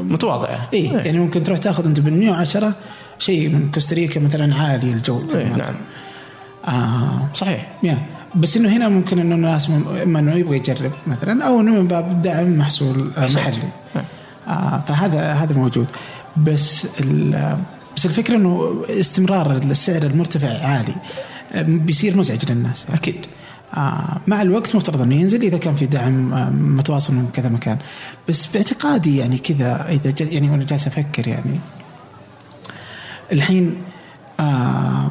[0.02, 0.68] متواضعة.
[0.72, 2.72] إيه يعني ممكن تروح تاخذ أنت بال 110
[3.18, 5.38] شيء من كوستاريكا مثلا عالي الجودة.
[5.38, 5.74] إيه نعم.
[6.64, 7.68] آه صحيح.
[7.82, 7.98] يا.
[8.34, 9.70] بس إنه هنا ممكن إنه الناس
[10.02, 13.26] إما إنه يبغى يجرب مثلا أو إنه من باب دعم محصول آه،.
[13.26, 13.68] محلي.
[13.94, 14.04] نعم.
[14.48, 15.86] آه فهذا هذا موجود.
[16.36, 17.58] بس ال-
[17.96, 20.94] بس الفكرة إنه استمرار السعر المرتفع عالي
[21.52, 23.26] آه، بيصير مزعج للناس أكيد
[23.76, 27.78] آه مع الوقت مفترض إنه ينزل إذا كان في دعم آه متواصل من كذا مكان
[28.28, 31.60] بس باعتقادي يعني كذا إذا يعني وأنا جالس أفكر يعني
[33.32, 33.82] الحين
[34.40, 35.10] آه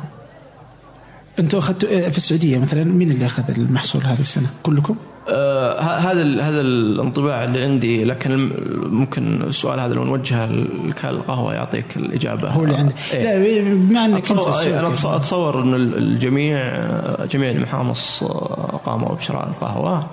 [1.40, 4.96] أنتم أخذتوا في السعودية مثلا مين اللي أخذ المحصول هذه السنة؟ كلكم؟
[5.30, 8.50] آه هذا هذا الانطباع اللي عندي لكن
[8.92, 10.46] ممكن السؤال هذا لو نوجهه
[10.88, 12.50] لكال القهوة يعطيك الإجابة.
[12.50, 13.24] هو اللي عنده إيه.
[13.24, 14.96] لا بما إنك أنت أتصور, أنا يعني.
[14.96, 20.08] أتص- أتصور إن ال- الجميع آه، جميع المحامص آه، قاموا بشراء القهوة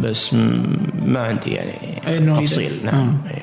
[0.00, 0.34] بس
[1.06, 2.72] ما عندي يعني تفصيل.
[2.84, 3.16] نعم.
[3.30, 3.42] إيه.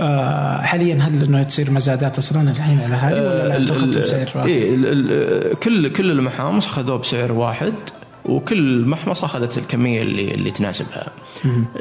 [0.00, 4.48] آه حاليا هل إنه تصير مزادات أصلا الحين على هذه ولا لا؟ ال- بسعر واحد؟
[4.48, 7.72] إيه كل كل المحامص أخذوه بسعر واحد.
[8.24, 11.06] وكل محمصة أخذت الكمية اللي اللي تناسبها.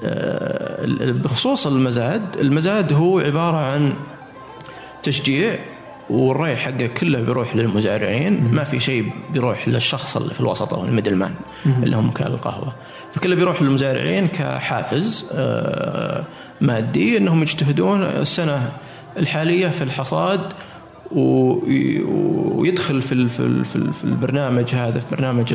[0.03, 3.93] آه، بخصوص المزاد، المزاد هو عبارة عن
[5.03, 5.59] تشجيع
[6.09, 8.49] والريع حقه كله بيروح للمزارعين.
[8.53, 11.31] ما في شيء بيروح للشخص اللي في الوسط أو الميدل مان
[11.65, 12.73] اللي هم وكال القهوه
[13.13, 16.23] فكله بيروح للمزارعين كحافز آه،
[16.61, 18.71] مادي إنهم يجتهدون السنة
[19.17, 20.41] الحالية في الحصاد
[21.11, 22.01] وي-
[22.55, 25.53] ويدخل في في ال- في ال- في البرنامج هذا في برنامج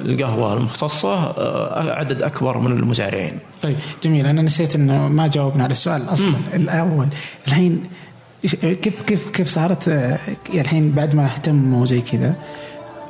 [0.00, 3.38] القهوة المختصة آه، عدد أكبر من المزارعين.
[3.62, 4.26] طيب جميل.
[4.26, 6.34] أنا نسيت إنه ما جاوبنا على السؤال أصلا.
[6.54, 7.08] الأول
[7.48, 7.84] الحين
[8.62, 10.18] كيف كيف كيف صارت؟ آه،
[10.54, 12.34] الحين بعد ما اهتموا زي كذا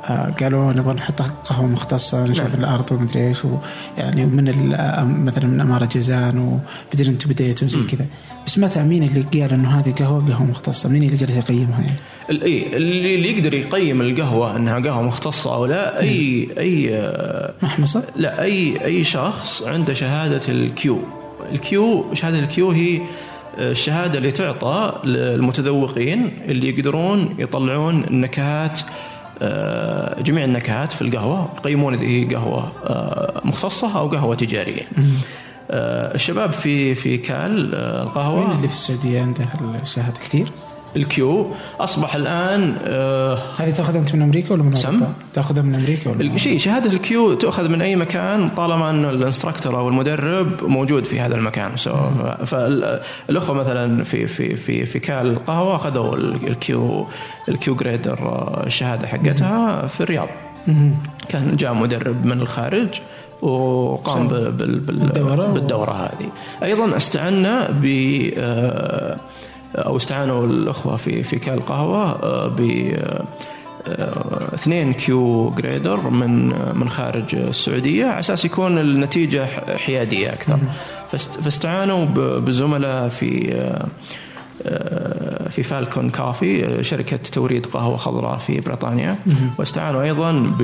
[0.09, 2.59] قالوا نبغى نحط قهوه مختصه نشوف نعم.
[2.59, 3.37] الأرض ومدري إيش
[3.97, 6.37] يعني ومن آه، مثلا من أمارة جازان
[6.93, 8.05] وبدري أنتم بديتوا زي كذا
[8.45, 11.99] بس متى مين اللي قال إنه هذه قهوة قهوة مختصة مين اللي جالس يقيمها يعني؟
[12.43, 18.03] إي اللي اللي يقدر يقيم القهوة إنها قهوة مختصة أو لا أي أي آه، محمصة؟
[18.15, 20.99] لا أي أي شخص عنده شهادة الكيو
[21.51, 23.01] ال Q شهادة ال Q هي
[23.57, 28.83] الشهادة اللي تعطى للمتذوقين اللي يقدرون يطلعون النكهات آه،
[30.21, 31.49] جميع النكهات في القهوة.
[31.57, 34.81] يقيمون اذا هي قهوة آه، مختصة أو قهوة تجارية.
[35.71, 38.39] آه، الشباب في في كال آه، القهوة.
[38.39, 39.45] مين اللي في السعودية عنده
[39.81, 40.51] الشهاده كثير؟
[40.95, 41.47] ال Q.
[41.79, 46.09] أصبح الآن آه، هذه تاخذها أنت من أمريكا ولا من سم؟ أوروبا؟ تاخذها من أمريكا
[46.09, 50.63] ولا شيء شهادة ال Q تؤخذ من أي مكان طالما أن ال instructor أو المدرب
[50.63, 51.77] موجود في هذا المكان.
[51.77, 51.93] so
[52.45, 57.07] فالاخوه مثلا في في في في كال القهوة أخذوا ال- ال Q
[57.49, 60.27] ال Q grader آه، الشهادة حقتها في الرياض.
[60.67, 60.95] مهم.
[61.29, 62.89] كان جاء مدرب من الخارج
[63.41, 66.29] وقام بال بال بال بالدورة بالدورة هذه.
[66.63, 67.85] أيضا استعنا ب
[68.37, 69.17] آه،
[69.75, 72.61] أو استعانوا الأخوة في في كال القهوه آه، ب
[73.87, 79.45] آه، اثنين Q grader من من خارج السعودية على أساس يكون النتيجة
[79.77, 80.59] حيادية أكثر.
[81.11, 82.05] فاست- فاستعانوا
[82.39, 83.53] بزملاء في
[84.65, 89.15] آه، في Falcon Coffee شركة توريد قهوة خضراء في بريطانيا.
[89.59, 90.61] واستعانوا أيضا ب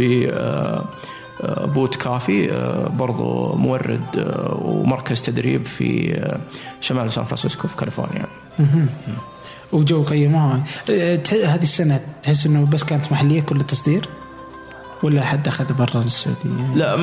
[1.43, 6.39] Boot Coffee آه، برضو مورد آه، ومركز تدريب في آه،
[6.81, 8.25] شمال سان فرانسيسكو في كاليفورنيا.
[9.71, 10.63] وجو قيموها.
[11.29, 14.09] هذه السنة تحس إنه بس كانت محلية كل التصدير؟
[15.05, 16.95] ولا حد أخذ برا السعودية؟ لا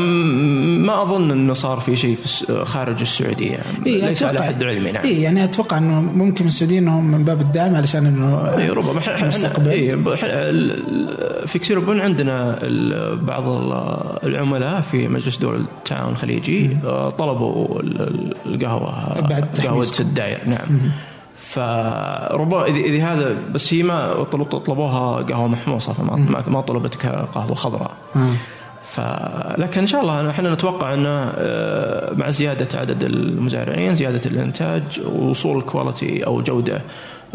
[0.84, 5.04] ما أظن أنه صار في شيء في خارج السعودية إيه ليس على حد علمي نعم
[5.04, 9.00] اي يعني أتوقع إنه ممكن من السعودية انه من باب الدعم علشان إنه اي ربما
[9.22, 9.70] المستقبل.
[10.24, 12.58] ال- في كسيربون عندنا
[13.22, 19.86] بعض ال- العملاء في مجلس دول التعاون الخليجي آه، طلبوا ال- ال- القهوة بعد قهوة.
[20.00, 20.80] الداير نعم
[21.52, 27.54] فربما اذا هذا بس هي ما طلب- طلبوها قهوة محموصة فما ما- ما طلبت كقهوه
[27.54, 27.90] خضراء.
[28.16, 28.26] آه.
[28.90, 29.00] ف
[29.60, 34.82] لكن إن شاء الله إحنا نتوقع انه آه، مع زيادة عدد المزارعين زيادة الإنتاج
[35.14, 36.80] وصول الكواليتي أو جودة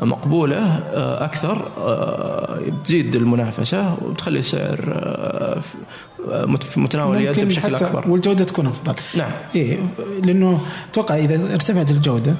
[0.02, 0.58] مقبولة
[0.94, 4.76] آه، أكثر آه، بتزيد المنافسة وتخلي السعر
[5.62, 5.78] في-
[6.30, 8.04] مت- في متناول اليد بشكل أكبر.
[8.12, 8.94] والجودة تكون أفضل.
[9.18, 9.32] نعم.
[9.56, 9.78] إيه
[10.24, 12.34] لأنه أتوقع إذا ارتفعت الجودة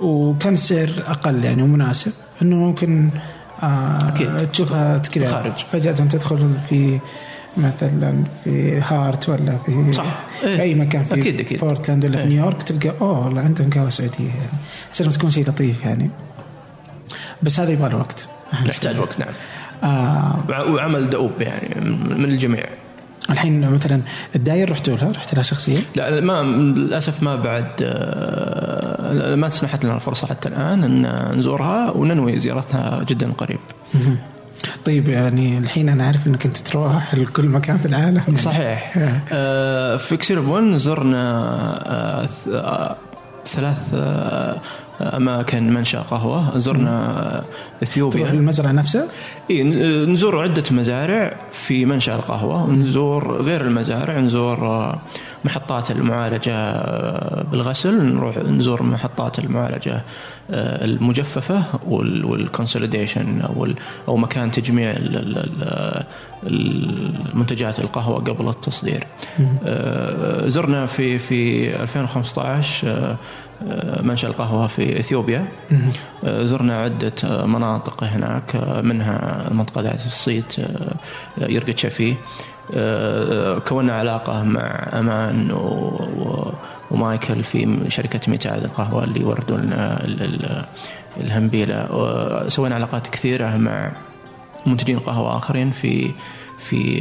[0.00, 3.10] وكان السعر أقل يعني ومناسب إنه ممكن
[3.62, 4.10] آه.
[4.52, 5.52] تشوفها كذا خارج.
[5.52, 6.98] فجأة تدخل في
[7.56, 10.20] مثلا في هارت ولا في صح.
[10.40, 10.60] في إيه.
[10.60, 11.60] أي مكان في أكيد- أكيد.
[11.60, 12.28] بورتلاند ولا في إيه.
[12.28, 14.50] نيويورك تلقى أوه والله عندهم قهوة سعودية يعني
[15.00, 16.10] انه تكون شيء لطيف يعني
[17.42, 18.28] بس هذا يبغى له وقت
[18.64, 19.28] يحتاج وقت نعم
[19.84, 22.64] آه وعمل دؤوب يعني من الجميع
[23.30, 24.02] الحين مثلا
[24.36, 29.94] الداير رحتوا لها رحت لها شخصيا؟ لا ما للأسف ما بعد آه، ما سنحت لنا
[29.94, 33.58] الفرصة حتى الآن إن نزورها وننوي زيارتها جدا قريب.
[34.84, 38.36] طيب يعني الحين أنا عارف إنك أنت تروح لكل مكان في العالم يعني.
[38.36, 38.94] صحيح
[39.32, 41.22] آه في كسيربون زرنا
[41.86, 42.96] آه, آه،
[43.46, 44.56] ثلاث آه
[45.00, 46.58] أماكن منشا قهوة.
[46.58, 47.44] زرنا
[47.82, 48.20] إثيوبيا.
[48.20, 49.04] تروح المزرعه نفسها؟
[49.50, 49.62] إي
[50.06, 52.64] نزور عدة مزارع في منشأ القهوة.
[52.64, 54.98] ونزور غير المزارع نزور آه،
[55.44, 58.04] محطات المعالجة آه، بالغسل.
[58.14, 60.02] نروح نزور محطات المعالجة
[60.50, 63.68] آه، المجففة وال consolidation أو
[64.08, 64.94] أو مكان تجميع
[66.46, 69.06] المنتجات القهوة قبل التصدير.
[70.46, 73.16] زرنا في في 2015 آه،
[74.02, 75.46] منشأ القهوة في إثيوبيا.
[76.24, 80.56] آه، زرنا عدة آه، مناطق هناك منها المنطقة ذات الصيت
[81.38, 82.14] يرقاشيفي.
[83.68, 85.50] كونا علاقة مع أمان
[86.90, 90.04] ومايكل في شركة METAD القهوة اللي يوردوا لنا
[91.20, 91.88] الهامبيلا
[92.48, 93.92] سوينا علاقات كثيرة مع
[94.66, 96.10] منتجين قهوة آخرين في
[96.58, 97.00] في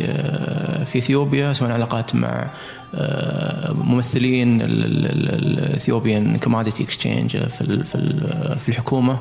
[0.85, 1.53] في إثيوبيا.
[1.53, 2.47] سوينا علاقات مع
[3.69, 7.83] ممثلين ال Ethiopian Commodity Exchange في
[8.55, 9.17] في الحكومة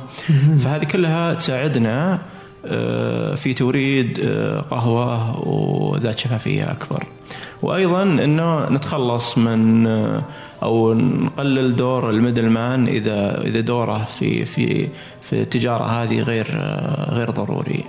[0.58, 2.18] فهذه كلها تساعدنا
[2.66, 7.04] آه، في توريد آه، قهوة وذات شفافية أكبر.
[7.62, 10.22] وأيضا إنه نتخلص من آه،
[10.62, 14.88] أو نقلل دور الميدل مان إذا إذا دوره في في
[15.22, 16.46] في التجارة هذه غير
[17.10, 17.84] غير ضروري.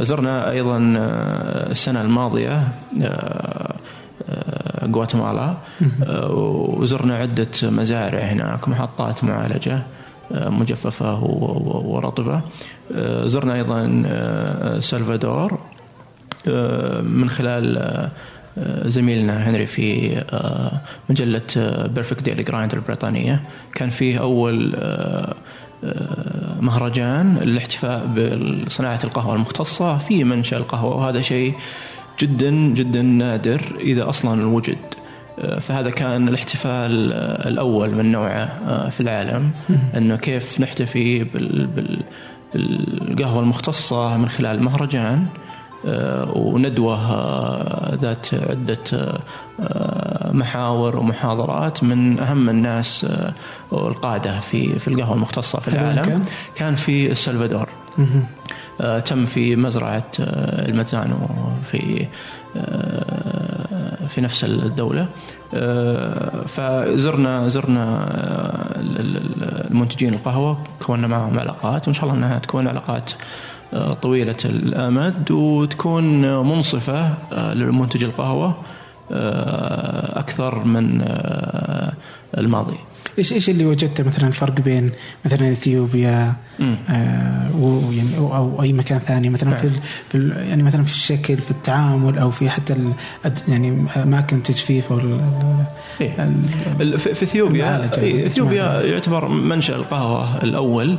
[0.00, 0.78] زرنا أيضا
[1.70, 2.68] السنة الماضية
[4.84, 5.56] غواتيمالا.
[6.06, 6.30] آه،
[6.78, 9.82] وزرنا عدة مزارع هناك محطات معالجة
[10.32, 11.24] آه، مجففة
[11.84, 12.40] ورطبة.
[12.94, 14.04] آه، زرنا أيضا
[14.80, 15.58] سلفادور
[17.02, 18.08] من خلال
[18.84, 20.16] زميلنا هنري في
[21.10, 21.42] مجلة
[21.94, 23.40] Perfect Daily Grind البريطانية
[23.74, 24.76] كان فيه أول
[26.60, 28.06] مهرجان للاحتفاء
[28.66, 31.54] بصناعة القهوة المختصة في منشأ القهوة وهذا شيء
[32.20, 34.78] جدا جدا نادر إذا أصلا وجد.
[35.38, 39.50] آه، فهذا كان الاحتفال آه، الأول من نوعه آه، في العالم.
[39.96, 41.24] أنه كيف نحتفي
[42.54, 45.26] بالقهوة المختصة من خلال مهرجان
[46.34, 46.98] وندوة
[47.94, 49.18] ذات عدة
[50.32, 53.06] محاور ومحاضرات من أهم الناس
[53.70, 56.24] والقاده في في القهوة المختصة في العالم.
[56.54, 57.68] كان؟ في السلفادور
[59.04, 61.16] تم في مزرعة آه، المتزانو
[61.70, 62.06] في
[62.56, 65.06] آه، في نفس الدولة.
[66.46, 68.08] فزرنا زرنا
[69.70, 73.10] المنتجين القهوة كونا معهم علاقات وإن شاء الله أنها تكون علاقات
[74.02, 77.14] طويلة الآمد وتكون منصفة
[77.52, 78.56] لمنتج القهوة.
[79.10, 81.04] أكثر من
[82.38, 82.76] الماضي.
[83.18, 84.90] إيش إيش اللي وجدته مثلا الفرق بين
[85.24, 86.34] مثلا إثيوبيا
[86.90, 89.58] آه ويعني أو, أو أي مكان ثاني؟ مثلا نعم.
[89.58, 89.70] في
[90.08, 92.76] في يعني مثلا في الشكل في التعامل أو في حتى
[93.48, 95.00] يعني أماكن التجفيف أو
[96.00, 100.98] إيه؟ في إثيوبيا إيه إثيوبيا يعتبر منشأ القهوة الأول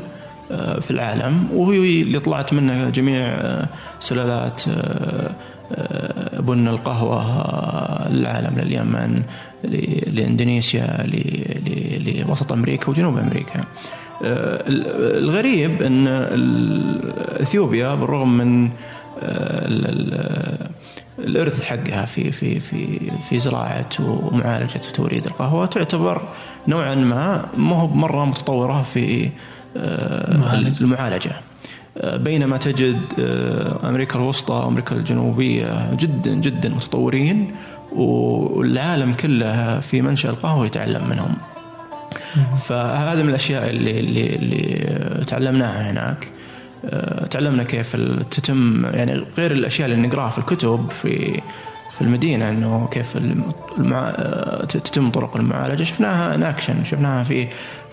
[0.51, 3.67] آه، في العالم وهي اللي طلعت منها جميع آه،
[3.99, 5.31] سلالات آه،
[6.39, 9.23] بن القهوة للعالم لليمن
[10.07, 11.05] لإندونيسيا
[12.27, 13.63] لوسط أمريكا وجنوب أمريكا.
[14.23, 14.63] آه،
[15.17, 16.07] الغريب إن
[17.41, 18.69] إثيوبيا بالرغم من
[19.23, 19.67] آه،
[21.19, 22.99] الإرث حقها في في في
[23.29, 26.21] في زراعة ومعالجة وتوريد القهوة تعتبر
[26.67, 29.29] نوعا ما ما هو مرة متطورة في
[29.77, 31.31] آه، المعالجة
[32.03, 32.99] بينما تجد
[33.83, 37.51] أمريكا الوسطى وامريكا الجنوبية جدا جدا متطورين
[37.91, 41.37] والعالم كله في منشأ القهوة يتعلم منهم.
[42.65, 46.27] فهذا من الأشياء اللي, اللي, اللي تعلمناها هناك.
[46.85, 47.95] آه، تعلمنا كيف
[48.31, 51.41] تتم يعني غير الأشياء اللي نقراها في الكتب في
[51.91, 53.17] في المدينة إنه كيف
[53.77, 54.13] المع...
[54.15, 55.83] آه، تتم طرق المعالجة.
[55.83, 57.47] شفناها ان اكشن شفناها في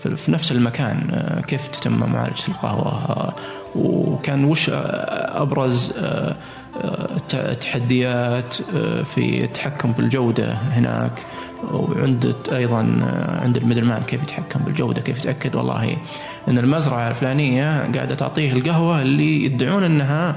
[0.07, 3.33] في نفس المكان آه، كيف تتم معالجة القهوة؟
[3.75, 5.93] وكان وش أبرز
[7.59, 11.11] تحديات آه، في التحكم بالجودة هناك؟
[11.71, 15.97] وعند أيضا آه، عند الميدل مان كيف يتحكم بالجودة؟ كيف يتأكد؟ والله
[16.47, 20.35] إن المزرعة الفلانية قاعدة تعطيه القهوة اللي يدعون إنها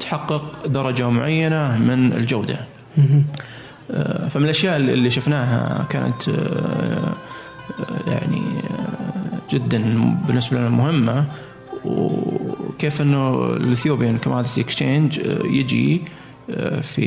[0.00, 2.56] تحقق درجة معينة من الجودة.
[3.90, 6.30] آه، فمن الأشياء اللي شفناها كانت
[8.06, 8.42] يعني
[9.50, 9.78] جدا
[10.26, 11.24] بالنسبة لنا مهمة.
[11.84, 16.02] وكيف إنه ال Ethiopian Commodity Exchange يجي
[16.50, 17.06] آه، في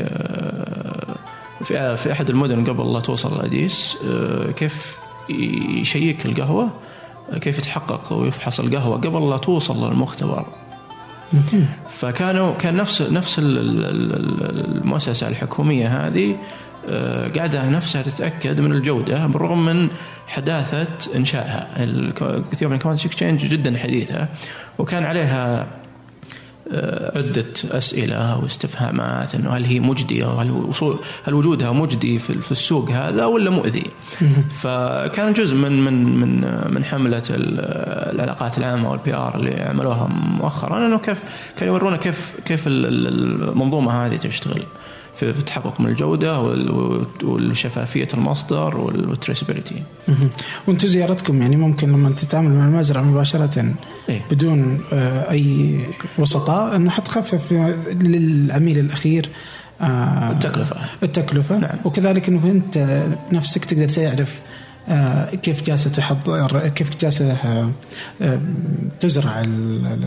[0.00, 1.16] آه،
[1.64, 4.98] في في أحد المدن قبل لا توصل لاديس آه، كيف
[5.80, 6.70] يشيك القهوة
[7.40, 10.46] كيف يتحقق ويفحص القهوة قبل لا توصل للمختبر.
[11.98, 16.36] فكانوا كان نفس نفس المؤسسة الحكومية هذه
[17.36, 19.88] قاعدة نفسها تتأكد من الجودة بالرغم من
[20.26, 24.28] حداثة إنشائها الكثير Commodity Exchange جدا حديثة
[24.78, 25.66] وكان عليها
[26.72, 32.90] آه، عدة أسئلة واستفهامات أنه هل هي مجدية وهل وصول هل وجودها مجدي في السوق
[32.90, 33.84] هذا ولا مؤذي؟
[34.60, 40.08] فكان جزء من من من من حملة العلاقات العامة وال PR اللي عملوها
[40.38, 41.22] مؤخرا إنه كيف
[41.56, 44.62] كانوا يورونا كيف كيف المنظومة هذه تشتغل.
[45.18, 46.40] في التحقق من الجودة
[47.22, 49.82] والشفافية المصدر والتريسبيليتي.
[50.66, 53.74] وأنتم زيارتكم يعني ممكن لما تتعامل مع المزرعة مباشرة
[54.08, 55.80] إيه؟ بدون آه، أي
[56.18, 57.52] وسطاء أنه حتخفف
[57.90, 59.28] للعميل الأخير
[59.80, 61.76] آه، التكلفة التكلفة نعم.
[61.84, 63.02] وكذلك إنه أنت
[63.32, 64.40] نفسك تقدر تعرف
[65.42, 67.36] كيف جالسة تحضر كيف جالسة
[68.22, 68.40] آه،
[69.00, 69.42] تزرع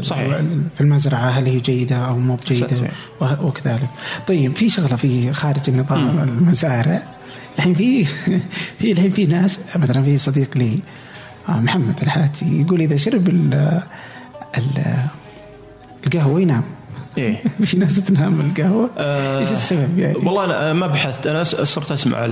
[0.02, 0.42] صحيح.
[0.76, 2.90] في المزرعة؟ هل هي جيدة أو مو بجيدة؟
[3.22, 3.90] وكذلك.
[4.28, 7.04] طيب في شغلة في خارج النظام المزارع.
[7.58, 8.06] الحين في
[8.80, 10.80] في الحين في ناس مثلا في صديق لي
[11.50, 13.54] آه، محمد الحاجي يقول إذا شرب
[16.08, 16.64] القهوة ينام.
[17.18, 17.44] إيه.
[17.66, 21.28] في ناس تنام القهوة؟ آه إيش السبب يعني؟ والله أنا ما بحثت.
[21.28, 22.28] أنا صرت أسمع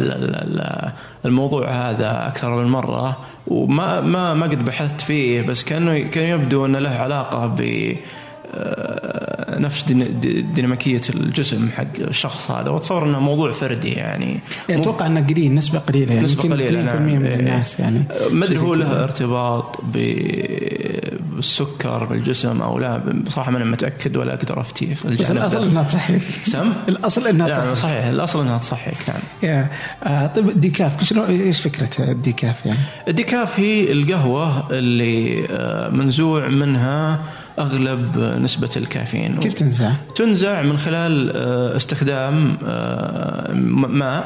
[1.25, 3.17] الموضوع هذا أكثر من مرة
[3.47, 7.95] وما ما ما قد بحثت فيه بس كانه كان يبدو أنه له علاقة ب
[8.53, 9.83] آه، نفس
[10.53, 15.79] ديناميكية الجسم حق الشخص هذا واتصور إنه موضوع فردي يعني, يعني أتوقع إنه قليل نسبة
[15.79, 17.01] قليلة يعني نسبة قليلة نعم.
[17.01, 17.35] من إيه.
[17.35, 18.03] الناس يعني.
[18.31, 19.81] ما أدري هو له ارتباط
[21.39, 26.73] بالسكر بالجسم أو لا بصراحه ماني متأكد ولا أقدر افتي بس الأصل إنها تصحيك سم؟
[26.89, 28.05] الأصل إنها تصحيك يعني صحيح.
[28.05, 28.97] الأصل إنها تصحك
[29.43, 29.67] نعم.
[30.03, 31.03] آه طيب ال decaf.
[31.03, 37.19] شنو إيش فكرة ال decaf يعني؟ ال decaf هي القهوة اللي آه منزوع منها
[37.59, 39.39] أغلب نسبة الكافيين.
[39.39, 44.25] كيف تنزع؟ تنزع من خلال آه، استخدام آه، ماء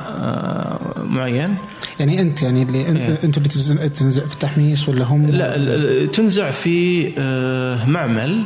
[1.13, 1.55] معين
[1.99, 3.19] يعني أنت يعني اللي إيه.
[3.23, 7.09] أنت اللي تنزع في التحميص ولا هم؟ لا تنزع في
[7.87, 8.43] معمل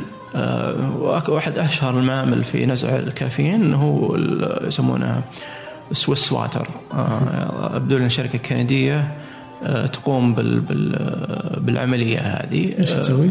[1.28, 4.16] واحد أشهر المعامل في نزع الكافيين هو
[4.66, 5.20] يسمونه
[5.92, 6.68] سويس واتر
[7.74, 9.14] ابدو لنا شركة كندية
[9.92, 10.34] تقوم
[11.60, 13.30] بالعملية هذه إيش تسوي؟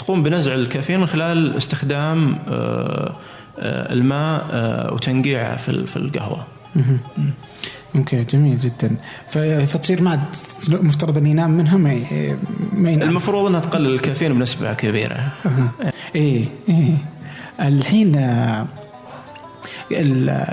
[0.00, 3.12] تقوم بنزع الكافيين من خلال استخدام آه،
[3.58, 6.46] آه، الماء آه، وتنقيعه في القهوة.
[7.96, 8.96] أوكي جميل جدا.
[9.66, 10.24] فتصير ما
[10.68, 12.00] مفترض أن ينام منها ما
[12.72, 13.08] ما ينام.
[13.08, 15.32] المفروض إنها تقلل الكافيين بنسبة كبيرة.
[15.46, 15.92] أه.
[16.14, 16.94] إيه إيه.
[17.60, 18.16] الحين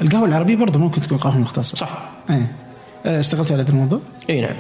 [0.01, 1.75] القهوة العربية برضه ممكن تكون قهوة مختصة.
[1.75, 2.09] صح.
[2.29, 2.51] إيه.
[3.05, 4.55] اشتغلت على هذا الموضوع؟ إي نعم.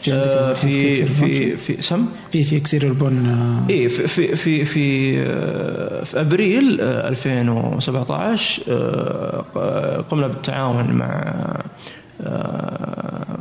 [0.00, 3.70] في عندك آه في في في سم؟ في في اكسير البن آه.
[3.72, 11.64] إي في في في في, آه في أبريل 2017 آه قمنا بالتعاون مع آه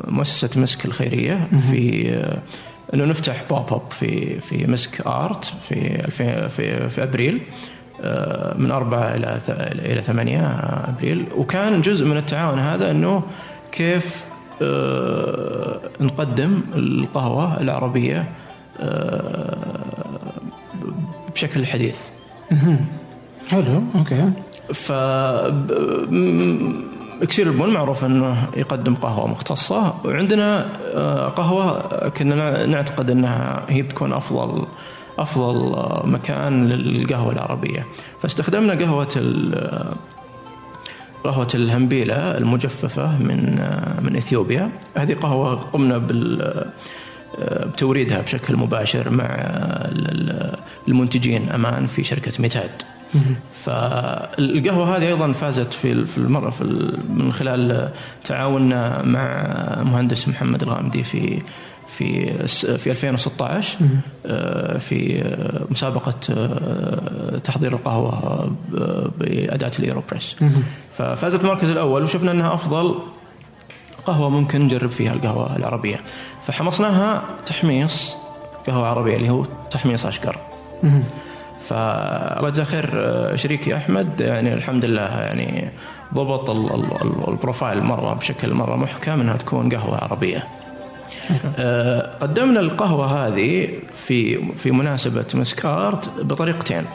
[0.07, 2.37] مؤسسة مسك الخيرية في آه
[2.93, 6.49] انه نفتح pop up في في مسك art في في
[6.89, 7.41] في أبريل
[8.01, 9.39] آه، من أربعة إلى
[9.91, 10.47] إلى ثمانية
[10.89, 11.25] أبريل.
[11.35, 13.23] وكان جزء من التعاون هذا أنه
[13.71, 14.25] كيف
[14.61, 18.29] آه، نقدم القهوة العربية
[18.79, 19.57] آه،
[21.33, 21.95] بشكل حديث.
[23.51, 24.31] حلو أوكي.
[24.73, 24.91] ف
[27.21, 34.13] إكسير البن معروف أنه يقدم قهوة مختصة وعندنا آه، قهوة كنا نعتقد أنها هي بتكون
[34.13, 34.65] أفضل
[35.19, 35.75] أفضل
[36.09, 37.85] مكان للقهوة العربية.
[38.21, 39.07] فاستخدمنا قهوة
[41.23, 43.55] قهوة الهمبيلة المجففة من
[44.01, 44.71] من إثيوبيا.
[44.97, 46.65] هذه قهوة قمنا بال
[47.41, 49.25] بتوريدها بشكل مباشر مع
[50.87, 52.71] المنتجين أمان في شركة ميتاد.
[53.65, 56.63] فالقهوة هذه أيضا فازت في في المرة في
[57.09, 57.91] من خلال
[58.23, 59.45] تعاوننا مع
[59.83, 61.41] مهندس محمد الغامدي في
[61.87, 62.47] في
[62.77, 63.77] في 2016
[64.25, 65.23] آه، في
[65.69, 68.51] مسابقة آه، تحضير القهوة
[69.19, 70.35] بأداة الإيروبريس
[70.93, 72.95] ففازت المركز الأول وشفنا أنها أفضل
[74.05, 75.99] قهوة ممكن نجرب فيها القهوة العربية.
[76.47, 78.15] فحمصناها تحميص
[78.67, 80.37] قهوة عربية اللي هو تحميص أشقر.
[81.71, 82.87] فالله يجزاه خير
[83.35, 85.69] شريكي أحمد يعني الحمد لله يعني
[86.13, 86.49] ضبط
[87.29, 90.47] البروفايل مرة بشكل مرة محكم إنها تكون قهوة عربية.
[91.57, 96.85] آه، قدمنا القهوة هذه في في مناسبة مسكارت بطريقتين.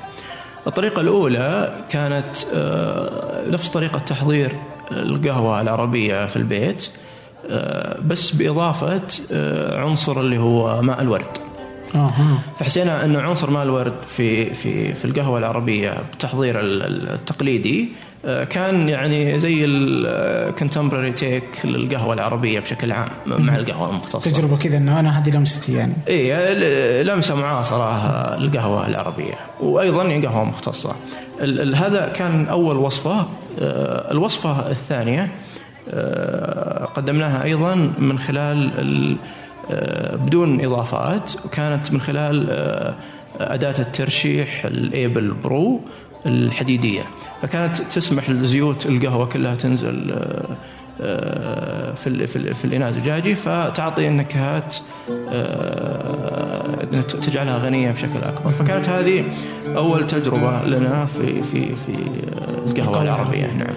[0.66, 3.10] الطريقة الأولى كانت آه،
[3.50, 4.52] نفس طريقة تحضير
[4.92, 6.90] القهوة العربية في البيت
[7.50, 9.02] آه، بس بإضافة
[9.72, 11.45] عنصر اللي هو ماء الورد.
[11.94, 12.38] أها.
[12.58, 17.88] فحسينا انه عنصر ماء الورد في في في القهوة العربية بالتحضير ال- ال- التقليدي
[18.24, 24.30] آه، كان يعني زي الكونتمبرري تيك للقهوة العربية بشكل عام مع القهوة المختصة.
[24.30, 25.92] تجربة كذا إنه أنا هذه لمستي يعني.
[26.08, 29.34] اي لمسة معاصره للقهوه العربية.
[29.60, 30.92] وأيضا قهوة مختصة.
[31.74, 33.26] هذا كان أول وصفة.
[33.60, 35.28] آه، الوصفة الثانية
[35.90, 39.16] آه، قدمناها أيضا من خلال ال- آه،
[40.16, 42.94] بدون إضافات وكانت من خلال آه،
[43.40, 45.80] أداة الترشيح الإيبل برو
[46.26, 47.02] الحديدية.
[47.42, 50.56] فكانت تسمح لزيوت القهوة كلها تنزل آه،
[51.00, 54.76] آه، في في, ال في الإناء الزجاجي فتعطي النكهات
[55.30, 58.50] آه، تجعلها غنية بشكل أكبر.
[58.50, 59.24] فكانت هذه
[59.76, 63.46] أول تجربة لنا في في في آه، القهوة العربية.
[63.52, 63.76] نعم.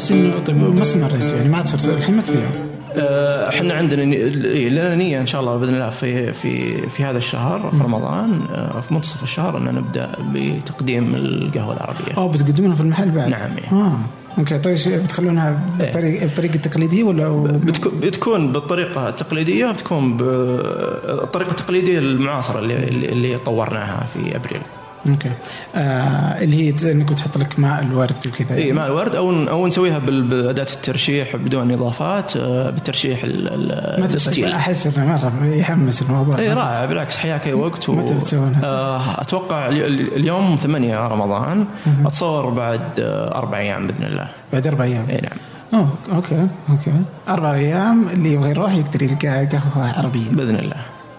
[0.00, 4.02] تحس انه طيب ما استمريتوا يعني ما عاد صرت الحين ما تبيعوا آه، إحنا عندنا
[4.02, 8.40] إيه، لنا نية إن شاء الله بإذن الله في في في هذا الشهر في رمضان
[8.54, 12.14] آه، في منتصف الشهر إن نبدأ بتقديم القهوة العربية.
[12.16, 13.78] أو بتقدمونها في المحل بعد؟ نعم، إيه.
[13.78, 13.92] آه
[14.38, 14.58] أوكي.
[14.58, 17.28] طيب بتخلونها بطريقه بطريقة تقليدية ولا
[17.64, 24.60] بتكون بتكون بالطريقة التقليدية بتكون بالطريقة التقليدية المعاصرة اللي اللي طورناها في أبريل.
[25.08, 25.30] okay.
[25.74, 29.98] آه اللي هي إنك تحط لك ماء الورد وكذا اي ماء الورد أو أو نسويها
[29.98, 34.52] بأداة الترشيح بدون إضافات آه، بالترشيح ال still.
[34.52, 36.38] أحس إنه مرة يحمس الموضوع.
[36.38, 37.92] اي رائع بالعكس حياك اي وقت و...
[37.92, 41.64] متى بتسوونها؟ آه أتوقع ال- ال- اليوم 8 رمضان.
[42.06, 44.28] أتصور بعد آه، أربع أيام بإذن الله.
[44.52, 45.06] بعد أربع أيام.
[45.10, 45.38] إي نعم.
[45.74, 46.92] أوه okay okay.
[47.28, 50.30] أربع أيام اللي يبغى يروح يقدر يلقى قهوة عربية.
[50.32, 50.76] بإذن الله.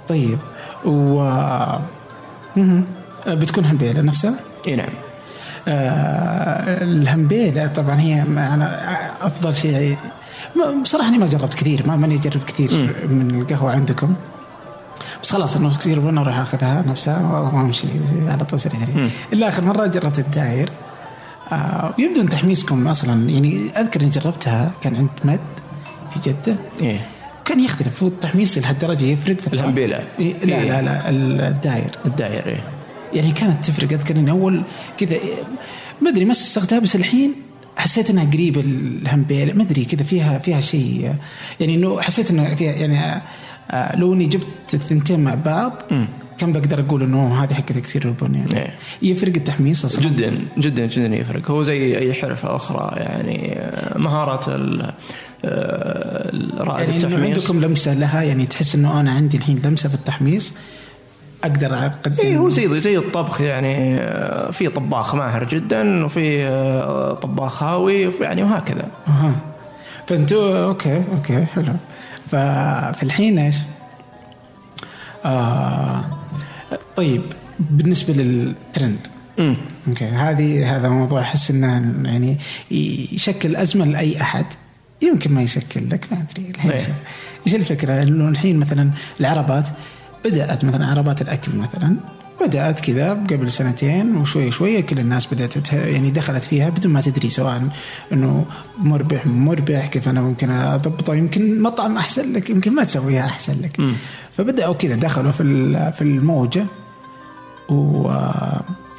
[0.08, 0.38] طيب
[0.86, 1.24] و
[2.56, 2.84] مهم.
[3.28, 4.34] بتكون همبيله نفسها؟
[4.68, 4.90] إي نعم.
[5.68, 8.80] آه الهمبيله طبعا هي ما أنا
[9.22, 9.98] أفضل شيء.
[10.84, 14.14] بصراحة أني ما جربت كثير ما ماني اجرب كثير من القهوة عندكم.
[15.24, 17.88] بس خلاص إنه كثير وأنا أروح أخذها نفسها وامشي
[18.28, 18.60] على طول.
[18.60, 19.10] سريع سريع.
[19.34, 20.70] إلا آخر مرة جربت الداير.
[21.52, 25.40] آه ويبدو أن تحميسكم أصلا يعني أذكر إني جربتها كان عند مد
[26.14, 26.56] في جدة.
[26.82, 27.06] إيه.
[27.46, 29.60] كان يختلف هو التحميس لهالدرجة يفرق في الطعم.
[29.60, 30.00] الهمبيلة.
[30.20, 30.82] إيه لا إيه.
[30.82, 31.10] لا لا
[31.50, 31.92] الداير.
[32.06, 32.64] الداير إيه.
[33.14, 33.94] يعني كانت تفرق.
[33.94, 34.62] أذكر إني أول
[34.98, 35.18] كذا
[36.02, 37.34] ما أدري ما استغتها بس الحين
[37.76, 41.16] حسيت إنها قريبة الهمبيل ما أدري كذا فيها فيها شيء
[41.60, 43.22] يعني إنه حسيت انه فيها يعني
[43.72, 45.74] آه، لو إني جبت الثنتين مع بعض
[46.38, 48.58] كان بقدر أقول إنه هذه حقت كثير البن يعني.
[48.58, 48.74] إيه.
[49.02, 50.10] يفرق التحميص أصلا.
[50.10, 54.94] جدا جدا جدا يفرق هو زي أي حرفة أخرى يعني آه، مهاره ال-
[55.46, 57.20] آه، رائد يعني التحميص.
[57.26, 60.54] عندكم لمسة لها؟ يعني تحس إنه أنا عندي الحين لمسة في التحميص
[61.44, 62.24] أقدر أقدم.
[62.24, 68.14] اي هو زي زي الطبخ يعني آه، في طباخ ماهر جدا وفي آه، طباخ هاوي
[68.22, 68.88] يعني وهكذا.
[69.08, 69.36] أها.
[70.08, 71.74] فانتوا okay okay حلو.
[72.32, 73.56] ففي الحين إيش؟
[75.26, 76.04] آه
[76.96, 77.22] طيب
[77.60, 79.08] بالنسبة للترند.
[79.40, 79.56] امم
[79.88, 82.38] okay هذه هذا موضوع أحس إنه يعني
[83.12, 84.46] يشكل أزمة لأي أحد.
[85.02, 86.94] يمكن ما يشكل لك ما أدري الحين إيه.
[87.48, 89.68] إيش الفكرة؟ إنه الحين مثلا العربات
[90.26, 91.96] بدأت مثلا عربات الأكل مثلا
[92.42, 97.02] بدأت كذا قبل سنتين وشوي شوي كل الناس بدأت تت- يعني دخلت فيها بدون ما
[97.02, 97.62] تدري سواء
[98.14, 98.46] إنه
[98.78, 103.80] مربح مربح كيف أنا ممكن أضبطه يمكن مطعم أحسن لك يمكن ما تسويها أحسن لك
[103.80, 103.96] مم.
[104.34, 105.44] فبدأوا كذا دخلوا في
[105.92, 106.66] في الموجة
[107.70, 108.12] و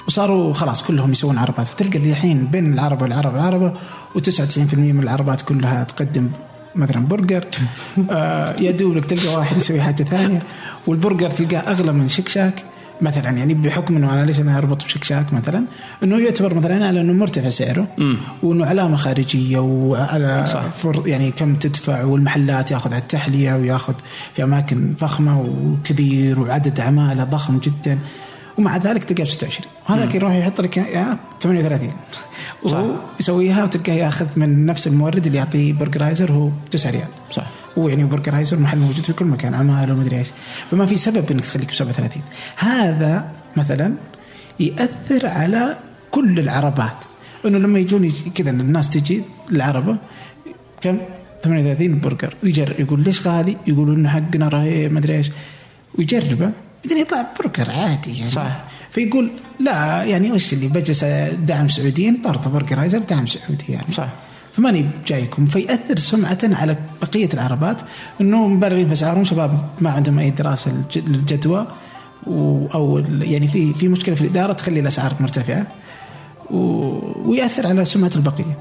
[0.08, 3.72] وصاروا خلاص كلهم يسوون عربات فتلقى الحين بين العرب والعرب عربه
[4.18, 6.28] و99% من العربات كلها تقدم
[6.74, 7.44] مثلا برجر
[8.10, 10.42] آه يا دوب لك تلقى واحد يسوي حاجة ثانية
[10.86, 12.64] والبرجر تلقاه أغلى من شكشاك
[13.02, 15.64] مثلا يعني بحكم إنه أنا ليش أنا أربط بشكشاك مثلا
[16.02, 17.86] إنه يعتبر مثلا على إنه مرتفع سعره.
[18.42, 20.62] وإنه علامة خارجية وعلى صح.
[20.62, 23.94] فر يعني كم تدفع والمحلات ياخذ على التحلية وياخذ
[24.34, 27.98] في أماكن فخمة وكبير وعدد عمالة ضخم جدا
[28.58, 31.92] ومع ذلك تلقاه ب 26 وهذاك يروح يحط لك يا 38
[32.66, 32.78] صح.
[32.78, 37.08] وهو يسويها وتلقاه ياخذ من نفس المورد اللي يعطيه برجرايزر هو 9 ريال.
[37.30, 37.46] صح.
[37.78, 40.30] هو يعني برجرايزر محل موجود في كل مكان عماله ومدري إيش.
[40.70, 42.22] فما في سبب إنك تخليك ب 37
[42.56, 43.94] هذا مثلا
[44.60, 45.76] يأثر على
[46.10, 47.04] كل العربات.
[47.46, 49.22] إنه لما يجون كذا الناس تجي
[49.52, 49.96] العربة
[50.80, 50.98] كم؟
[51.42, 52.34] 38 برجر.
[52.42, 55.30] ويجرب يقول ليش غالي؟ يقولوا إنه حقنا رهيب ما أدري إيش.
[55.98, 56.50] ويجربه.
[56.84, 58.30] بعدين يطلع برجر عادي يعني.
[58.30, 58.64] صح.
[58.90, 59.30] فيقول
[59.60, 61.04] لا يعني وش اللي بجلس
[61.34, 63.92] دعم سعوديين؟ برضه برجرايزر دعم سعودي يعني.
[63.92, 64.08] صح
[64.56, 65.46] فماني جايكم.
[65.46, 67.80] فيأثر سمعة على بقية العربات
[68.20, 71.66] إنه مبالغين في اسعارهم شباب ما عندهم أي دراسة للجدوى
[72.26, 75.66] أو يعني في في مشكلة في الإدارة تخلي الأسعار مرتفعة
[77.24, 78.58] ويأثر على سمعة البقية.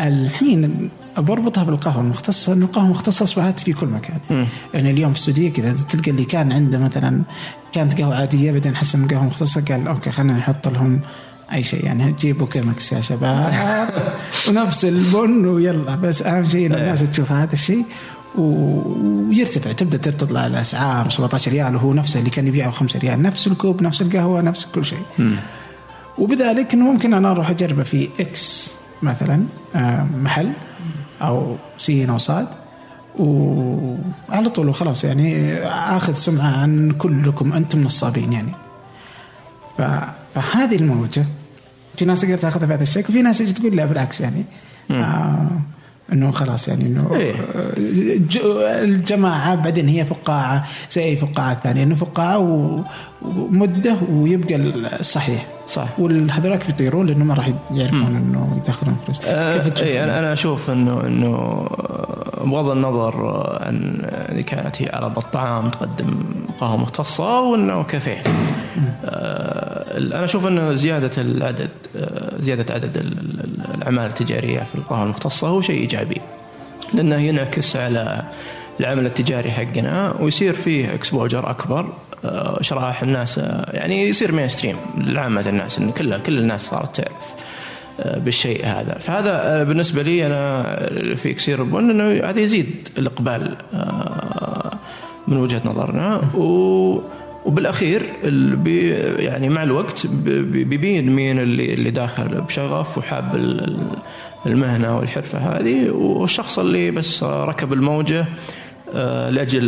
[0.00, 4.18] الحين بربطها بالقهوة المختصه انه القهوة المختصة أصبحت في كل مكان.
[4.30, 4.44] م.
[4.74, 7.22] يعني اليوم في السعودية كذا تلقى اللي كان عنده مثلا
[7.72, 11.00] كانت قهوة عادية بعدين حسن قهوة مختصة قال okay خلينا نحط لهم
[11.52, 11.84] أي شيء.
[11.84, 13.54] يعني جيبوا كمكس يا شباب.
[14.48, 15.96] ونفس البن ويلا.
[15.96, 17.84] بس أهم شيء إن الناس تشوف هذا الشيء.
[18.38, 19.72] ويرتفع.
[19.72, 23.22] تبدأ تطلع الأسعار 17 ريال وهو نفسه اللي كان يبيعه 5 ريال.
[23.22, 25.02] نفس الكوب نفس القهوة نفس كل شيء.
[25.18, 25.36] م.
[26.18, 29.44] وبذلك إنه ممكن أنا أروح أجربه في X مثلا
[29.76, 30.52] آه، محل
[31.22, 32.48] أو سين أو صاد
[33.18, 38.52] وعلى طول وخلاص يعني آخذ سمعة عن كلكم أنتم نصابين يعني.
[40.34, 41.24] فهذه الموجة
[41.96, 44.44] في ناس تقدر تاخذها بهذا الشكل وفي ناس تجي تقول لا بالعكس يعني.
[44.90, 45.48] آه
[46.12, 47.34] إنه خلاص يعني إنه إيه.
[48.82, 52.38] الجماعة بعدين هي فقاعة زي أي فقاعات ثانية إنه فقاعة
[53.22, 54.56] ومدة ويبقى
[55.00, 55.88] الصحيح صح.
[55.98, 59.20] وهذولاك بيطيرون لأنه ما راح يعرفون إنه يدخلون فلوس.
[59.24, 61.66] أه كيف تشوف اي أنا أشوف إنه إنه
[62.44, 63.26] بغض النظر
[63.62, 63.98] عن
[64.32, 66.24] إذا كانت هي على الطعام تقدم
[66.60, 68.22] قهوة مختصة وانه كافيه.
[69.04, 72.96] أه أنا أشوف إنه زيادة العدد أه زيادة عدد
[73.74, 76.20] الأعمال التجارية في القهوه المختصة هو شيء إيجابي.
[76.94, 78.24] لأنه ينعكس على
[78.80, 81.92] العمل التجاري حقنا ويصير فيه اكسبوجر أكبر
[82.24, 86.96] آه، شرائح الناس آه، يعني يصير مين ستريم لعامة الناس انه كلها كل الناس صارت
[86.96, 87.34] تعرف
[88.00, 88.98] آه، بالشيء هذا.
[88.98, 90.62] فهذا بالنسبة لي أنا
[91.14, 93.56] في إكسير البن إنه هذا يزيد الإقبال
[95.28, 96.16] من وجهة نظرنا.
[96.34, 97.00] و
[97.44, 98.02] وبالأخير
[99.18, 103.34] يعني مع الوقت بيبين مين اللي اللي داخل بشغف وحاب
[104.46, 108.26] المهنة والحرفة هذه والشخص اللي بس ركب الموجة
[108.94, 109.62] آه، لأجل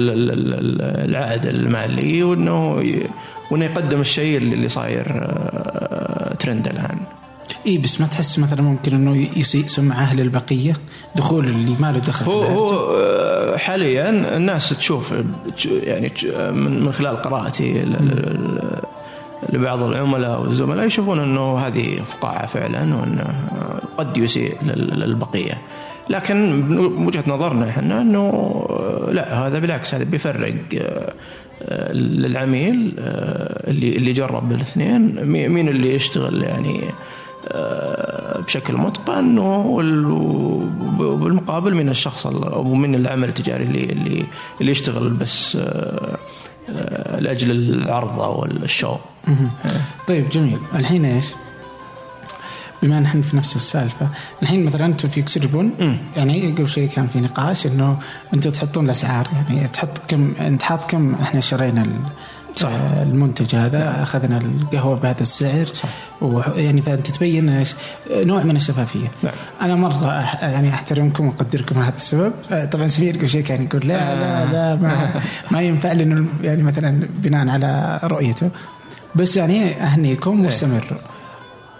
[1.08, 2.74] العائد المالي وإنه
[3.50, 6.98] وإنه يقدم الشيء اللي صاير آه، ترند الآن.
[7.66, 10.72] إي بس ما تحس مثلا ممكن إنه يسيء سمعه للبقيه
[11.16, 13.25] دخول اللي ما له دخل هو, هو آه،
[13.56, 15.14] حاليا الناس تشوف
[15.66, 16.12] يعني
[16.52, 17.84] من خلال قراءتي
[19.52, 23.34] لبعض العملاء والزملاء يشوفون إنه هذه فقاعة فعلا وإنه
[23.98, 25.58] قد يسيء للبقية.
[26.10, 28.66] لكن من وجهة نظرنا إحنا إنه
[29.08, 30.54] لا هذا بالعكس هذا بيفرق
[31.62, 36.80] آه، للعميل آه، اللي اللي جرب الاثنين مين اللي يشتغل يعني
[38.46, 39.38] بشكل متقن
[40.98, 44.26] وبالمقابل من الشخص أو من العمل التجاري اللي اللي
[44.60, 45.58] اللي يشتغل بس
[47.18, 48.96] لأجل العرض أو الشو.
[50.08, 51.26] طيب جميل الحين إيش؟
[52.82, 54.08] بما نحن في نفس السالفة
[54.42, 55.70] الحين مثلا أنتم في كسر البن
[56.16, 57.98] يعني قبل شوي كان في نقاش إنه
[58.34, 61.86] أنتم تحطون الأسعار يعني تحط كم أنت حاط كم إحنا شرينا
[62.56, 62.70] صح.
[63.02, 65.66] المنتج هذا أخذنا القهوة بهذا السعر.
[65.66, 65.88] صح.
[66.20, 67.64] ويعني فانت تبين
[68.10, 69.10] نوع من الشفافية.
[69.22, 69.34] نعم.
[69.62, 70.06] أنا مرة
[70.42, 72.32] يعني أحترمكم وأقدركم لهذا السبب.
[72.70, 75.10] طبعا سفير قبل شيء كان يقول لا لا لا ما,
[75.50, 78.50] ما ينفع لأنه يعني مثلا بناء على رؤيته.
[79.14, 80.98] بس يعني أهنيكم واستمروا.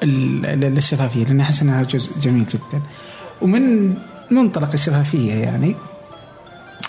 [0.03, 2.83] للشفافيه لأن احس انها جزء جميل جدا.
[3.43, 3.95] ومن
[4.31, 5.74] منطلق الشفافية يعني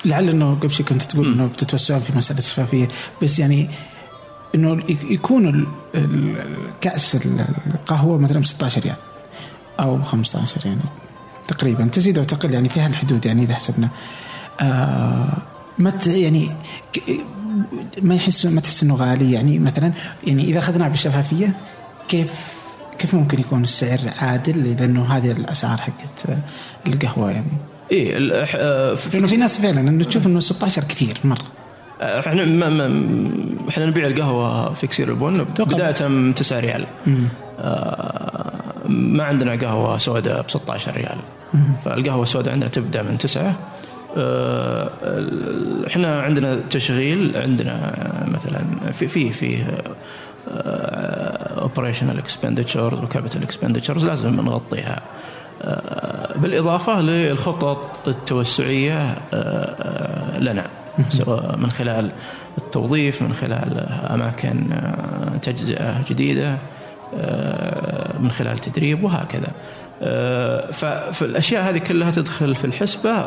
[0.06, 2.88] لعل إنه قبل شيء كنت تقول إنه بتتوسعون في مسألة الشفافية.
[3.24, 3.70] بس يعني
[4.56, 7.18] إنه يكون الكاس
[7.68, 8.96] القهوة مثلا ب 16 ريال
[9.80, 10.82] أو ب 15 يعني
[11.48, 11.88] تقريبا.
[11.88, 13.90] تزيد أو تقل يعني في هالحدود يعني إذا حسبنا.
[14.60, 15.34] آه
[15.78, 16.52] ما يعني
[18.02, 19.94] ما يحس ما تحس إنه غالي يعني مثلا.
[20.24, 21.54] يعني إذا اخذناه بالشفافيه
[22.08, 22.32] كيف
[23.00, 26.38] كيف ممكن يكون السعر عادل إذا إنه هذه الأسعار حقت
[26.88, 27.52] القهوة يعني؟
[27.92, 31.46] إيه لأنه في ناس فعلا أنه تشوف إنه 16 كثير مرة.
[32.02, 32.90] إحنا ما ما
[33.70, 36.86] إحنا نبيع القهوة في كسير البن بداية من 9 ريال
[37.60, 38.52] آه
[38.90, 41.18] ما عندنا قهوة سوداء ب 16 ريال
[41.86, 43.56] فالقهوة السوداء عندنا تبدأ من 9
[44.18, 44.90] آه
[45.88, 47.94] إحنا عندنا تشغيل عندنا
[48.28, 49.64] مثلا في في في
[51.62, 55.02] operational expenditures و capital expenditures لازم نغطيها.
[55.62, 60.66] آه، بالإضافة للخطط التوسعية آه، آه، لنا
[61.10, 62.12] سواء من خلال
[62.58, 64.70] التوظيف من خلال أماكن
[65.42, 66.58] تجزئة جديدة
[68.20, 69.52] من خلال تدريب وهكذا.
[71.12, 73.26] فالأشياء هذه كلها تدخل في الحسبة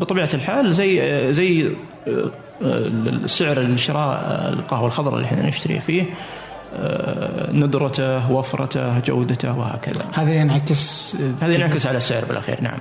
[0.00, 1.70] بطبيعة الحال زي زي
[3.26, 6.04] سعر الشراء القهوة الخضراء اللي إحنا نشتري فيه.
[7.52, 10.06] ندرته وفرته جودته وهكذا.
[10.12, 12.78] هذا ينعكس هذا ينعكس على السعر بالأخير نعم.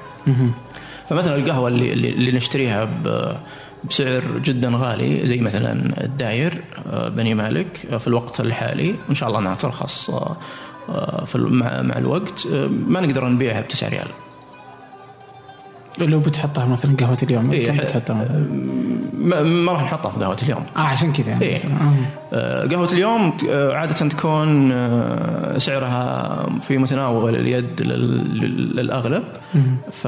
[1.09, 2.89] فمثلا القهوة اللي اللي, نشتريها
[3.89, 9.29] بسعر جدا غالي زي مثلا الداير آه، بني مالك آه، في الوقت الحالي إن شاء
[9.29, 10.11] الله انها ترخص
[11.35, 12.47] مع الوقت
[12.87, 14.07] ما نقدر نبيعها ب 9 ريال.
[15.97, 18.27] لو بتحطها مثلا قهوة اليوم إيه كم بتحطها؟
[19.13, 21.57] ما, ما راح نحطها في قهوة اليوم آه عشان كذا يعني إيه.
[21.57, 21.93] آه.
[22.33, 29.23] آه، قهوة اليوم آه، عادة تكون آه، سعرها في متناول اليد لل- لل- للأغلب
[29.91, 30.07] ف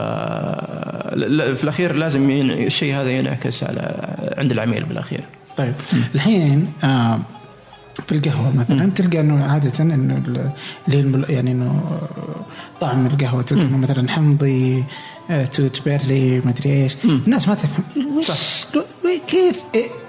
[1.56, 5.22] في الأخير لازم الشيء هذا ينعكس على عند العميل بالأخير
[5.58, 5.74] طيب
[6.16, 7.20] الحين آه
[8.08, 10.50] في القهوة مثلا تلقى إنه عادة إنه ال-
[10.88, 11.82] اللي يعني إنه
[12.82, 14.84] طعم القهوة تلقى انه مثلا حمضي
[15.30, 16.96] آه، توت بيرلي مدري إيش.
[17.06, 17.84] الناس ما تفهم.
[18.18, 18.32] وش
[19.28, 19.60] كيف؟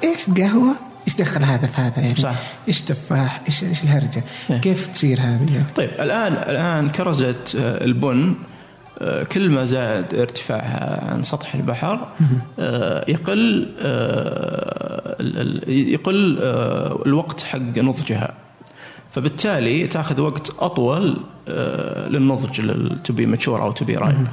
[0.04, 0.74] إيش قهوة؟
[1.08, 2.34] إيش دخل هذا في هذا يعني؟ صح.
[2.68, 4.58] إيش تفاح؟ إيش إيش الهرجة؟ إيه.
[4.58, 8.34] كيف تصير هذه يعني؟ طيب الآن الآن كرزة آه، البن
[9.32, 12.08] كل ما زاد ارتفاعها عن سطح البحر
[12.58, 15.16] آه، يقل آه،
[15.68, 18.34] يقل آه، الوقت حق نضجها.
[19.10, 21.16] فبالتالي تاخذ وقت أطول
[21.48, 22.72] آه، للنضج
[23.04, 24.26] تبي ماتشور أو تبي رايب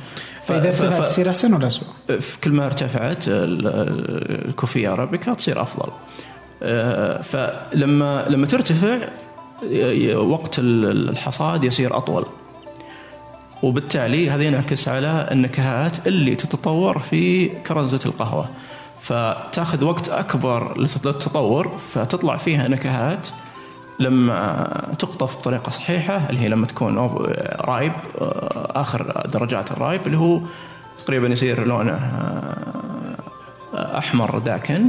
[0.45, 1.87] فإذا ارتفعت تصير أحسن ولا اسوء؟
[2.43, 5.89] كل ما ارتفعت ال- ال- الكوفية ارابيكا تصير أفضل.
[6.63, 8.97] آه، فلما لما ترتفع
[10.15, 12.25] وقت ال- الحصاد يصير أطول.
[13.63, 18.49] وبالتالي هذا ينعكس على النكهات اللي تتطور في كرزة القهوة.
[18.99, 23.27] فتأخذ وقت أكبر للتطور فتطلع فيها نكهات
[23.99, 24.67] لما
[24.99, 26.97] تقطف بطريقة صحيحة اللي هي لما تكون
[27.59, 27.93] رايب
[28.55, 30.39] آخر درجات الرايب اللي هو
[30.97, 34.83] تقريبا يصير لونه آه، أحمر داكن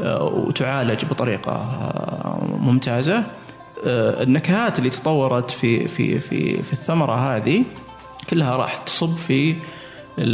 [0.00, 3.22] آه، وتعالج بطريقة آه، ممتازة.
[3.86, 7.64] آه، النكهات اللي تطورت في في في في الثمرة هذه
[8.30, 9.56] كلها راح تصب في ال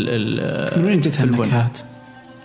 [0.09, 1.21] ال من وين جت.
[1.21, 1.79] النكهات؟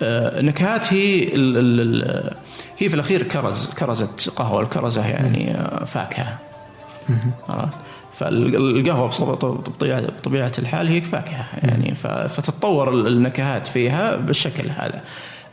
[0.02, 2.34] آه، النكهات هي ال ال ال
[2.78, 6.38] هي في الأخير كرز كرزه قهوة الكرزة يعني آه، فاكهة
[7.50, 7.78] عرفت؟
[8.16, 9.10] فالقهوة
[10.20, 15.02] بطبيعه الحال هي فاكهة يعني فتتطور ال- النكهات فيها بالشكل هذا.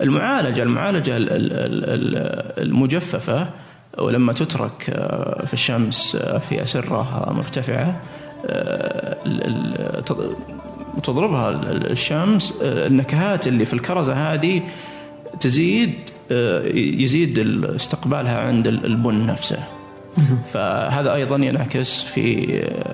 [0.00, 1.52] المعالجه المعالجة ال- ال-
[1.84, 3.46] ال- المجففة
[3.98, 8.00] ولما تترك آه، في الشمس في أسرة مرتفعة
[11.02, 14.62] تضربها ال- ال- الشمس آه، النكهات اللي في الكرزة هذه
[15.40, 15.92] تزيد
[16.32, 19.58] آه، يزيد ال- استقبالها عند ال- البن نفسه.
[20.52, 22.46] فهذا أيضا ينعكس في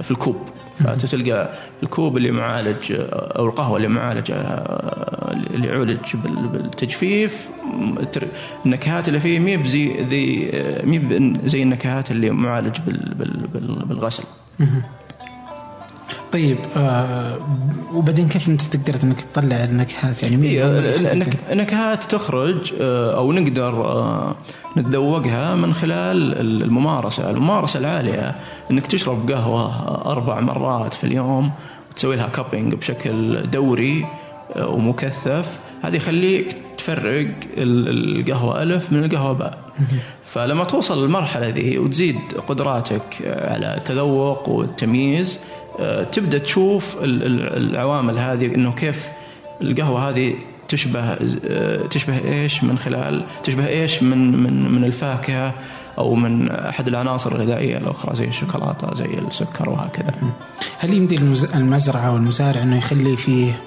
[0.03, 0.37] في الكوب.
[0.79, 1.49] فتلقى
[1.83, 4.35] الكوب اللي معالج أو القهوة اللي معالجة
[5.55, 7.49] اللي عولج بال- بالتجفيف.
[8.67, 10.51] النكهات اللي فيه مي زي ذي
[10.85, 14.23] مي زي النكهات اللي معالج بال- بال- بال- بالغسل.
[16.33, 17.39] طيب آه
[17.95, 22.73] وبعدين كيف أنت تقدر إنك تطلع النكهات؟ يعني مين هي هم النكهات النك- النكهات تخرج
[22.81, 24.37] آه، أو نقدر آه،
[24.77, 28.35] نتذوقها من خلال الممارسة، الممارسة العالية
[28.71, 29.75] إنك تشرب قهوة
[30.13, 31.51] أربع مرات في اليوم
[31.91, 34.07] وتسوي لها كابينج بشكل دوري
[34.57, 37.27] آه، ومكثف، هذا يخليك تفرق
[37.57, 39.59] ال- القهوة ألف من القهوة باء.
[40.25, 42.17] فلما توصل للمرحلة ذي وتزيد
[42.49, 45.39] قدراتك على التذوق والتمييز
[46.13, 49.09] تبدأ تشوف ال- ال- العوامل هذه إنه كيف
[49.63, 50.35] القهوة هذه
[50.69, 51.01] تشبه
[51.49, 55.55] آه، تشبه إيش من خلال تشبه إيش من من من الفاكهة
[55.99, 60.15] أو من أحد العناصر الغذائية الاخرى زي الشوكولاته زي السكر وهكذا.
[60.79, 63.59] هل يمدي المز- المزرعة والمزارع إنه يخلي فيه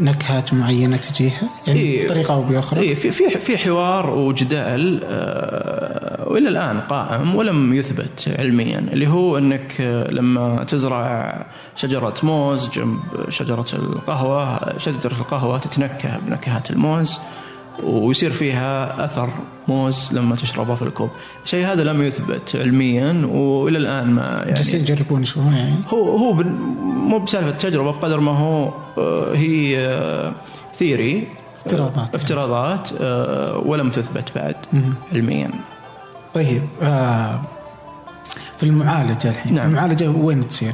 [0.00, 2.06] نكهات معينة تجيها يعني إيه.
[2.06, 8.34] بطريقة أو باخرى؟ اي في في في حوار وجدال آه، وإلى الآن قائم ولم يثبت
[8.38, 16.18] علميا اللي هو إنك آه، لما تزرع شجرة موز جنب شجرة القهوة شجرة القهوة تتنكه
[16.26, 17.18] بنكهات الموز
[17.82, 19.28] ويصير فيها أثر
[19.68, 21.10] موز لما تشربه في الكوب،
[21.44, 26.32] الشيء هذا لم يثبت علميا وإلى الآن ما جالسين يعني يجربون شو يعني هو هو
[26.82, 30.32] مو بسالفة تجربة بقدر ما هو آه، هي
[30.78, 31.26] ثيري
[31.66, 32.14] افتراضات.
[32.14, 34.56] افتراضات آه، ولم تثبت بعد.
[35.12, 35.50] علميا
[36.34, 37.40] طيب آه
[38.58, 39.68] في المعالجة الحين نعم.
[39.68, 40.72] المعالجة وين تصير؟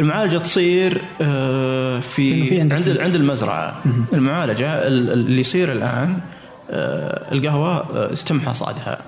[0.00, 3.74] المعالجة تصير آه، في, في عند عند المزرعة
[4.12, 6.39] المعالجة ال- اللي يصير الآن آه،
[7.32, 8.98] القهوة آه، تم حصادها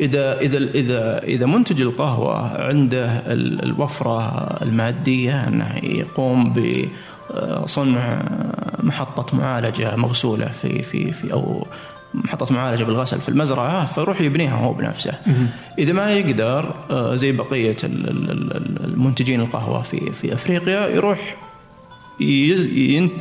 [0.00, 4.28] إذا إذا إذا إذا منتج القهوة عنده ال- الوفرة
[4.62, 8.22] المادية أنه يقوم بصنع
[8.82, 11.66] محطة معالجة مغسولة في في في أو
[12.14, 15.12] محطة معالجة بالغسل في المزرعة فيروح يبنيها هو بنفسه.
[15.78, 21.36] إذا ما يقدر آه، زي بقية ال- ال- ال- المنتجين القهوة في في أفريقيا يروح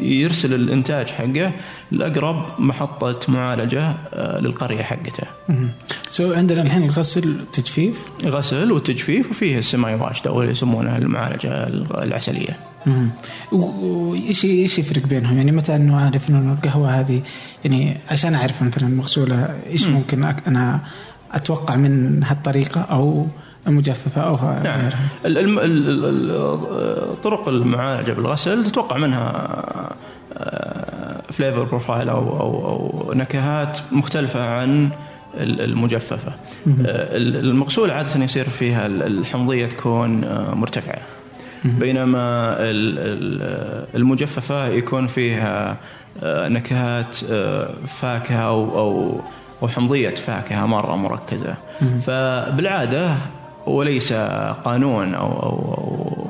[0.02, 1.52] يرسل الإنتاج حقه
[1.92, 5.24] لأقرب محطة معالجة آه، للقرية حقته.
[6.10, 10.42] سو عندنا الحين الغسل تجفيف؟ غسل والتجفيف وفيه السماي واش أو
[12.04, 12.58] العسلية.
[12.86, 13.10] مهم.
[13.52, 17.22] و- وايش إيش يفرق بينهم؟ يعني متى انه أعرف إنه القهوة هذه
[17.66, 20.80] يعني عشان أعرف مثلا مغسولة إيش ممكن أنا
[21.32, 23.28] أتوقع من هالطريقة أو
[23.68, 25.00] المجففة أو نعم غيرها.
[27.24, 29.48] طرق المعالجة بالغسل تتوقع منها
[31.32, 34.90] flavor profile أو أو أو نكهات مختلفة عن
[35.38, 36.32] ال- المجففة.
[36.68, 41.00] آه، ال- المغسول عادة يصير فيها ال- الحمضية تكون آه، مرتفعة.
[41.66, 45.78] بينما ال- ال- المجففة يكون فيها
[46.24, 49.22] آه، نكهات آه، فاكهة أو أو
[49.64, 51.54] أو حمضية فاكهة مرة مركزة.
[52.06, 53.16] فبالعادة
[53.78, 54.14] وليس
[54.64, 56.28] قانون أو أو, أو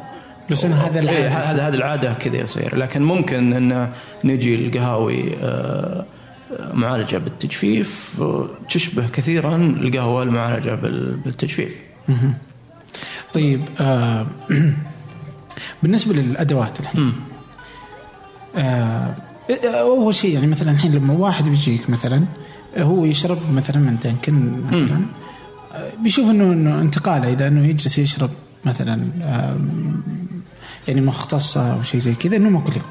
[0.52, 1.00] بس أنا هذا.
[1.10, 3.90] إيه، هذا هذا العادة كذا يصير لكن ممكن إن
[4.24, 6.06] نجي القهاوي آه،
[6.74, 8.22] معالجة بالتجفيف
[8.70, 11.80] تشبه كثيرا القهوة المعالجة بال- بالتجفيف.
[13.34, 14.28] طيب آه
[15.84, 17.14] بالنسبة للأدوات الحين.
[18.58, 19.14] آه
[19.66, 22.24] أول شيء يعني مثلا الحين لما واحد بيجيك مثلا
[22.78, 25.02] هو يشرب مثلا من دانكن مثلا
[26.04, 27.34] بيشوف إنه إنه انتقاله.
[27.34, 28.30] إلى إنه يجلس يشرب
[28.66, 29.08] مثلا
[30.88, 32.82] يعني مختصة أو شيء زي كذا إنه يوم.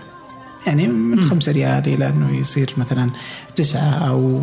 [0.67, 3.11] يعني من خمسة ريال إلى أنه يصير مثلا
[3.57, 4.41] تسعة أو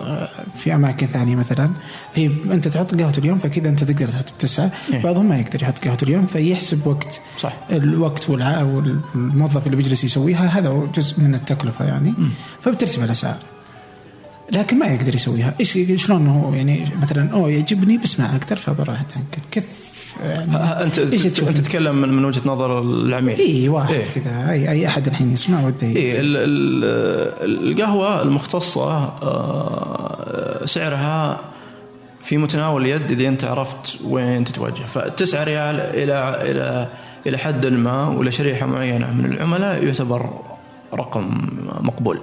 [0.00, 1.70] آه، في أماكن ثانية مثلا.
[2.14, 5.02] في أنت تحط قهوة اليوم فكذا أنت تقدر تحط بتسعة إيه.
[5.02, 7.20] بعضهم ما يقدر يحط قهوة اليوم فيحسب وقت.
[7.38, 7.52] صح.
[7.70, 8.30] الوقت.
[8.30, 12.14] والموظف اللي بيجلس يسويها هذا هو جزء من التكلفة يعني.
[12.60, 13.38] فبترتفع الأسعار.
[14.52, 15.54] لكن ما يقدر يسويها.
[15.60, 19.42] إيش شلون هو يعني مثلا أوه يعجبني بس ما أقدر فبروح أتأكد.
[19.50, 19.64] كيف؟
[20.22, 23.38] يعني انت إيش انت تشوف؟ أنت تتكلم من من وجهة نظر العميل.
[23.38, 24.04] إي واحد إيه.
[24.04, 24.50] كذا.
[24.50, 26.20] اي أي أحد الحين يسمع وده إيه يصير.
[26.20, 28.90] ال- ال- القهوة المختصة
[29.22, 31.40] آه، سعرها
[32.24, 34.82] في متناول اليد إذا أنت عرفت وين تتوجه.
[34.82, 36.88] فالتسعة ريال إلى إلى
[37.26, 40.30] إلى حد ما ولا شريحة معينة من العملاء يعتبر
[40.94, 41.48] رقم
[41.80, 42.20] مقبول.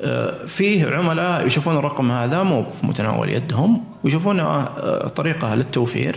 [0.00, 6.16] آه، فيه عملاء يشوفون الرقم هذا مو في متناول يدهم ويشوفون آه، طريقة للتوفير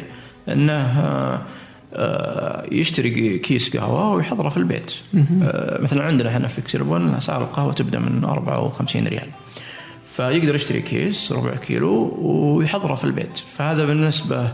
[0.49, 1.39] أنه
[1.93, 4.93] آه، يشتري كيس قهوة ويحضره في البيت.
[5.79, 9.27] مثلا عندنا إحنا في كسربون أسعار القهوة تبدأ من 54 ريال.
[10.15, 13.37] فيقدر يشتري كيس ربع كيلو ويحضره في البيت.
[13.57, 14.51] فهذا بالنسبة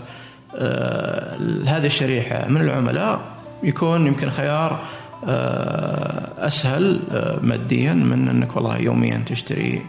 [1.40, 3.22] لهذه الشريحة من العملاء
[3.64, 4.80] يكون يمكن خيار
[5.24, 9.82] آه، أسهل آه، ماديا من أنك والله يوميا تشتري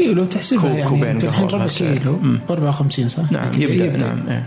[0.00, 1.66] اي لو تحسبها يعني كوبين انت الحين ربع.
[1.66, 2.40] كيلو مم.
[2.48, 4.44] ب 54 صح؟ نعم كذا يبدأ نعم إيه.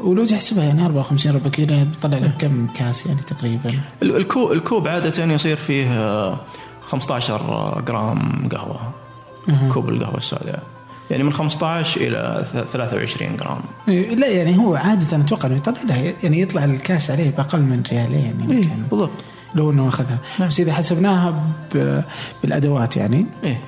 [0.00, 3.70] ولو تحسبها يعني 54 ربع كيلو يعني بتطلع لك كم كاس يعني تقريبا
[4.02, 6.36] ال- الكوب الكوب عادة يصير فيه آه،
[6.88, 8.80] 15 جرام قهوة
[9.48, 9.68] أها.
[9.72, 10.62] كوب القهوة السوداء
[11.10, 13.58] يعني من 15 إلى ث- 23 جرام.
[13.88, 17.82] إيه، لا يعني هو عادة أتوقع إنه يطلع له يعني يطلع الكاس عليه بأقل من
[17.92, 19.10] ريالين يمكن إيه بالضبط.
[19.54, 20.18] لو إنه أخذها.
[20.38, 20.48] نعم.
[20.48, 21.42] بس إذا حسبناها
[22.42, 23.26] بالأدوات يعني.
[23.44, 23.60] إيه.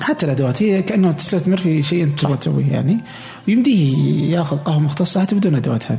[0.00, 2.98] حتى الأدوات هي كأنه تستثمر في شيء أنت تبغى تسويه يعني.
[3.48, 3.96] ويمديه
[4.36, 5.98] ياخذ قهوة مختصة حتى بدون أدوات هذه.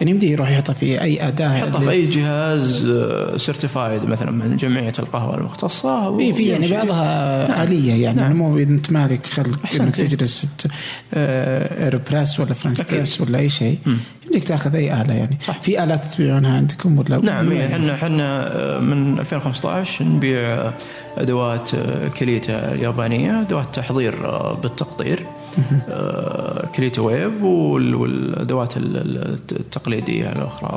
[0.00, 2.92] يعني يمديه يروح يحطها في أي أداة يحطها في أي جهاز
[3.36, 6.68] سيرتيفايد مثلا من جمعية القهوة المختصة في في يعني.
[6.68, 7.62] بعضها نعم.
[7.62, 8.36] آلية يعني نعم.
[8.36, 9.96] مو إنت مالك خلق إنك.
[9.96, 10.66] تجلس ت-
[11.14, 12.00] آه،
[12.40, 12.80] ولا French.
[12.80, 13.78] press ولا أي شيء.
[14.24, 15.60] يمديك تاخذ أي آلة يعني صح.
[15.60, 20.70] في آلات تبيعونها عندكم ولا نعم؟ إيه، إحنا إحنا من 2015 نبيع
[21.18, 21.70] أدوات
[22.18, 24.14] كليتا اليابانية أدوات تحضير
[24.62, 25.26] بالتقطير
[25.88, 30.70] آه، كليتا Wave وال- والأدوات ال- ال- التقليدية الأخرى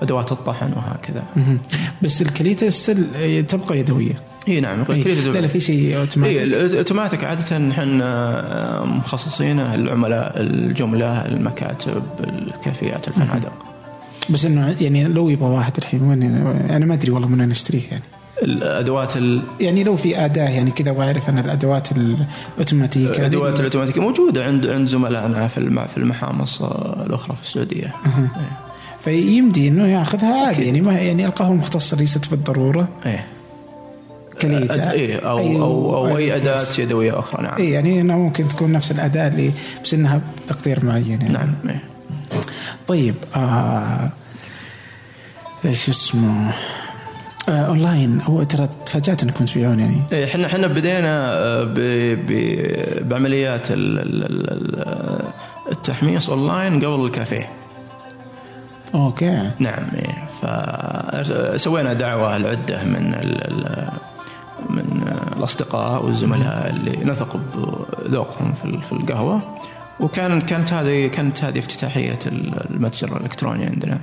[0.00, 1.22] وأدوات الطحن وهكذا.
[2.02, 4.14] بس الكليتا still تبقى يدوية.
[4.48, 4.84] إي نعم إيه.
[5.02, 13.08] كليتا لا لا في شيء إي اوتوماتيك الاوتوماتيك عادة إحنا مخصصينه العملاء الجمله المكاتب الكافيات
[13.08, 13.52] الفنادق.
[14.30, 17.82] بس إنه يعني لو يبغى واحد الحين وين أنا ما أدري والله من وين أشتريه
[17.90, 18.02] يعني.
[18.42, 24.00] الأدوات ال- يعني لو في أداة يعني كذا واعرف أنا الأدوات الاوتوماتيكيه هذه الادوات الاوتوماتيكيه
[24.00, 26.62] موجودة عند عند زملائنا في في المحامص
[27.06, 27.94] الأخرى في السعودية.
[28.06, 28.28] أها.
[29.00, 32.88] فيمدي إنه ياخذها عادي يعني ما يعني القهوه المختصه ليست بالضرورة.
[33.06, 33.24] إيه.
[34.42, 37.56] كليتا أد- إيه أو, أي- أو, أو أي أي- أداة يدوية أخرى نعم.
[37.56, 39.52] اي يعني إنها ممكن تكون نفس الأداة اللي
[39.84, 41.28] بس إنها بتقدير معين يعني.
[41.28, 41.82] نعم إيه.
[42.88, 44.10] طيب آه
[45.64, 46.52] إيش اسمه؟
[47.48, 51.74] اونلاين هو ترى تفاجأت إنكم تبيعون يعني إيه إحنا إحنا بدينا آه،.
[53.02, 53.98] بعمليات ال...
[53.98, 54.50] ال...
[54.50, 55.22] ال-
[55.72, 57.48] التحميص اونلاين قبل الكافيه
[58.94, 63.14] okay نعم إيه فسوينا دعوة لعدة من.
[64.70, 67.36] من الأصدقاء والزملاء اللي نثق
[68.06, 69.40] بذوقهم في ال- في القهوة
[70.00, 72.18] وكان كانت هذه كانت هذه افتتاحية
[72.70, 73.98] المتجر الإلكتروني عندنا.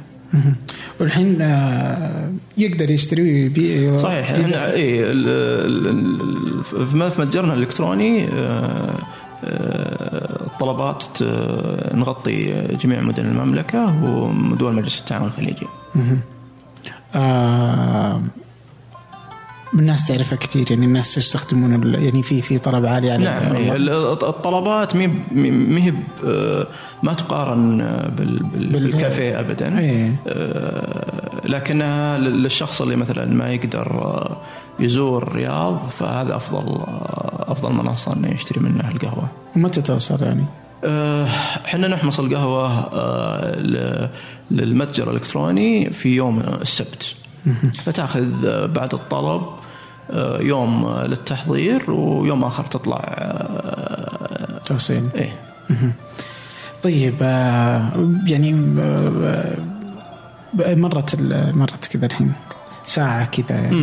[1.00, 4.32] والحين آه يقدر يشتري ويبيع صحيح.
[4.32, 5.12] إحنا اي
[7.16, 8.30] في متجرنا الإلكتروني آه،
[9.46, 11.24] آه، الطلبات ت-
[11.96, 15.68] نغطي جميع مدن المملكة ودول مجلس التعاون الخليجي.
[19.74, 23.90] الناس تعرفها كثير يعني الناس يستخدمون يعني في في طلب عالي على نعم ال-
[24.24, 25.94] الطلبات مي مي
[27.04, 30.16] ما تقارن آه، بال- بال- بال- بالكافيه ابدا إيه.
[30.28, 34.38] آه، لكنها لل- للشخص اللي مثلا ما يقدر آه،
[34.80, 36.78] يزور الرياض فهذا أفضل
[37.40, 39.28] أفضل منصة إنه يشتري منها القهوة.
[39.56, 40.44] ومتى توصل يعني؟
[41.66, 42.90] إحنا نحمص القهوة
[43.60, 44.10] ل-
[44.52, 47.16] للمتجر الإلكتروني في يوم السبت
[47.86, 49.42] فتأخذ آه، بعد الطلب
[50.12, 53.00] آه، يوم آه، للتحضير ويوم آخر تطلع
[54.66, 55.04] توصيل.
[55.16, 55.36] إيه.
[56.84, 57.22] طيب
[58.28, 58.54] يعني
[60.60, 61.16] مرت
[61.56, 62.32] مرت كذا الحين
[62.86, 63.82] ساعة كذا يعني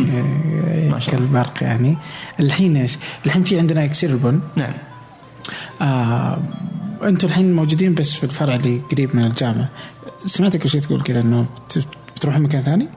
[0.89, 1.25] ما شاء الله.
[1.27, 1.97] كالبرق يعني.
[2.39, 4.39] الحين إيش؟ الحين في عندنا إكسير البن.
[4.55, 4.73] نعم.
[5.81, 6.37] آه
[7.03, 9.69] أنتم الحين موجودين بس في الفرع اللي قريب من الجامعة
[10.25, 12.87] سمعتك وش تقول كذا إنه بت- بتروحون مكان ثاني؟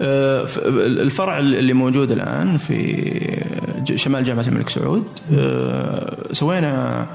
[0.00, 0.46] آه،
[0.86, 7.06] الفرع اللي موجود الآن في شمال جامعة الملك سعود آه، سوينا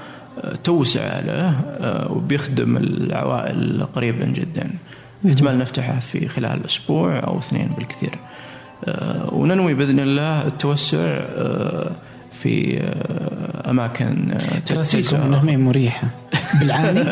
[0.43, 1.53] آه، توسعة له
[2.11, 4.69] وبيخدم العوائل قريبا جدا.
[5.27, 8.11] احتمال نفتحه في خلال أسبوع أو اثنين بالكثير.
[9.31, 11.19] وننوي بإذن الله التوسع
[12.41, 12.79] في
[14.33, 16.07] آه، تراسيكم هي مريحة.
[16.59, 17.03] بالعاني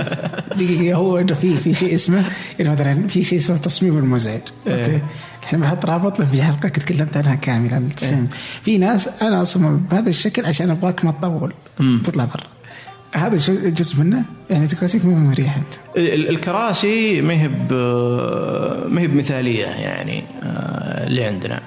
[0.55, 2.23] دقيقة هو في في شيء اسمه
[2.59, 5.01] يعني مثلا في شيء اسمه تصميم المزعج أوكي.
[5.45, 5.51] إيه.
[5.51, 7.35] الحين بحط رابط له في حلقة تكلمت عنها
[7.73, 8.29] عن التصميم
[8.61, 11.53] في ناس أنا اصمم بهذا الشكل عشان أبغاك ما تطول.
[12.03, 12.43] تطلع برا.
[13.21, 13.35] هذا
[13.69, 15.73] جزء منه يعني تكراسيك مو مريحة أنت.
[15.97, 17.47] ال- الكراسي ما هي
[18.89, 21.59] ما هي بمثالية يعني آه، اللي عندنا.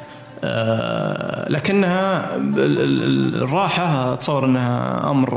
[0.44, 5.34] آه، لكنها ال- ال- الراحة أتصور إنها أمر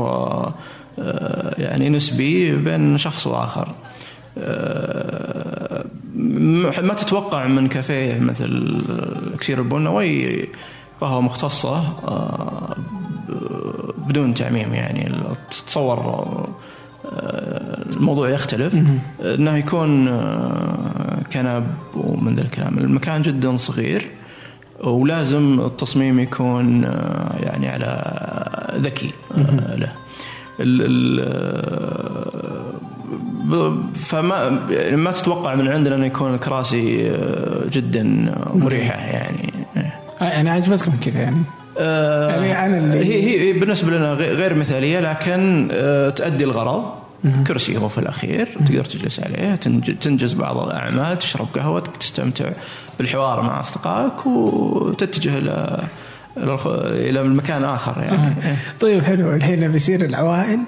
[0.98, 3.74] آه، يعني نسبي بين شخص وآخر.
[6.14, 8.82] ما تتوقع من كافيه مثل
[9.34, 10.48] اكسير البن أو اي
[11.00, 12.76] قهوه مختصة آه،
[14.08, 15.12] بدون تعميم يعني.
[15.50, 15.98] تتصور
[17.12, 18.74] آه، الموضوع يختلف.
[19.20, 22.78] إنه يكون آه، كنب ومن ذا الكلام.
[22.78, 24.10] المكان جدا صغير
[24.80, 26.82] ولازم التصميم يكون
[27.40, 28.14] يعني على
[28.76, 29.10] ذكي
[29.76, 29.92] له.
[34.04, 38.02] فما يعني ما تتوقع من عندنا انه يكون الكراسي آه، جدا
[38.54, 39.52] مريحة يعني.
[40.20, 41.36] آه، يعني عجبتكم كذا يعني.
[41.78, 45.68] آه، يعني أنا اللي- هي هي بالنسبة لنا غي- غير مثالية لكن
[46.16, 46.84] تؤدي الغرض.
[47.46, 52.50] كرسي هو في الأخير تقدر تجلس عليه تنج- تنجز بعض الأعمال تشرب قهوتك تستمتع
[52.98, 55.82] بالحوار مع أصدقائك وتتجه إلى
[56.86, 58.34] إلى مكان آخر يعني.
[58.80, 59.32] طيب حلو.
[59.34, 60.58] الحين بيصير العوائل.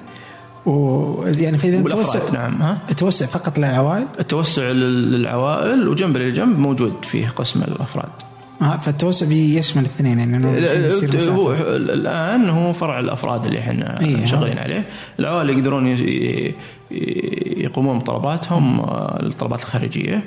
[0.67, 6.93] ويعني في والأفراد توسع نعم ها؟ توسع فقط للعوائل؟ التوسع لل- للعوائل وجنب للجنب موجود
[7.05, 8.09] فيه قسم الأفراد.
[8.63, 10.47] آه فالتوسع بيشمل الاثنين يعني
[11.31, 11.53] هو.
[11.77, 14.85] الآن هو فرع الأفراد اللي إحنا إيه، شغالين عليه.
[15.21, 15.87] العوائل يقدرون
[17.57, 20.23] يقومون بطلباتهم آه، الطلبات الخارجية.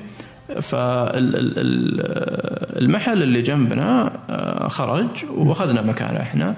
[1.87, 5.07] فالمحل اللي جنبنا آه، خرج
[5.37, 6.49] وأخذنا مكانه إحنا.
[6.49, 6.53] و-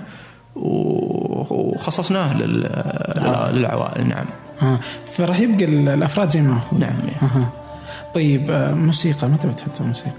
[0.62, 4.26] وخصصناه لل- للعوائل نعم.
[4.62, 4.80] آه.
[5.06, 6.78] فراح يبقى ال- الأفراد زي ما هو.
[6.78, 7.50] نعم آه.
[8.16, 10.12] طيب آه موسيقى متى بتحط موسيقى؟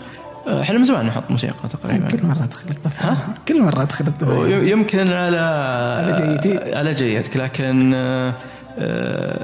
[0.49, 2.09] آه، إحنا من زمان نحط موسيقى تقريبا.
[2.09, 3.15] كل مرة أدخل الطفل.
[3.49, 4.69] كل مرة أدخل الطفل.
[4.69, 6.13] يمكن على على
[6.43, 6.75] جيتي.
[6.75, 8.33] على جيتك لكن آه، آه،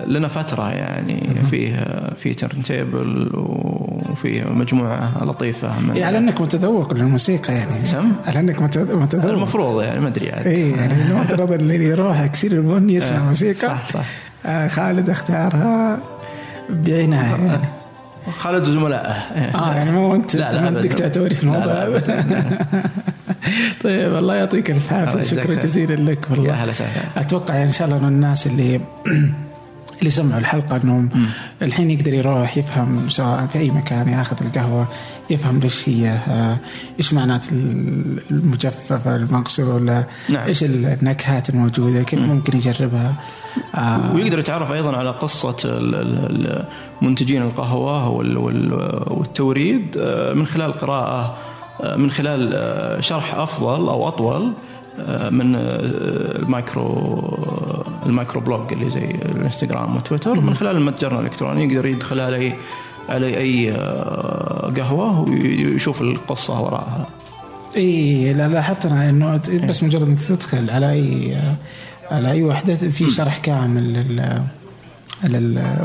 [0.07, 1.87] لنا فترة يعني فيه
[2.17, 7.87] في turntable وفيه مجموعة لطيفة من يعني على أنك متذوق للموسيقى يعني.
[7.87, 9.25] سم؟ على أنك متذ- متذوق.
[9.33, 13.55] المفروض يعني ما أدري عاد اي يعني المفترض اللي يروح يكسر البن يسمع آه، موسيقى.
[13.55, 14.05] صح، صح.
[14.47, 15.99] آه خالد اختارها
[16.71, 17.47] بعناية.
[17.47, 17.59] يعني
[18.39, 19.11] خالد وزملائه.
[19.13, 20.37] آه يعني مو أنت.
[20.37, 20.81] لا، لا، ما أبداً.
[20.81, 21.65] دكتاتوري في الموضوع.
[21.65, 22.25] لا، أبداً.
[23.85, 25.23] طيب الله يعطيك الف عافية.
[25.23, 25.55] شكرا.
[25.55, 26.49] جزيلا لك والله.
[26.49, 27.03] يا هلا وسهلا.
[27.17, 28.81] أتوقع إن شاء الله إنه الناس اللي
[29.99, 31.09] اللي سمعوا الحلقة إنهم
[31.63, 34.89] الحين يقدر يروح يفهم سواء في أي مكان ياخذ القهوة
[35.31, 36.57] يفهم ليش هي آه،
[36.99, 37.47] إيش معنات
[38.31, 40.47] المجففة المغسولة نعم.
[40.47, 43.15] إيش النكهات الموجودة كيف ممكن يجربها.
[43.75, 45.57] آه ويقدر يتعرف أيضا على قصة
[47.03, 51.37] منتجين القهوة وال- وال- والتوريد آه، من خلال قراءة
[51.85, 54.53] من خلال آه، شرح أفضل أو أطول
[55.01, 55.61] آه، من آه،
[56.39, 57.39] ال micro
[58.07, 62.53] ال micro blog اللي زي الانستغرام وتويتر من خلال المتجر الإلكتروني يقدر يدخل على
[63.09, 67.07] على أي آه، قهوة ويشوف القصة وراءها.
[67.77, 71.39] إي لا لاحظت أنا إنه بس مجرد أنك تدخل على أي
[72.11, 74.43] على أي وحدة في شرح كامل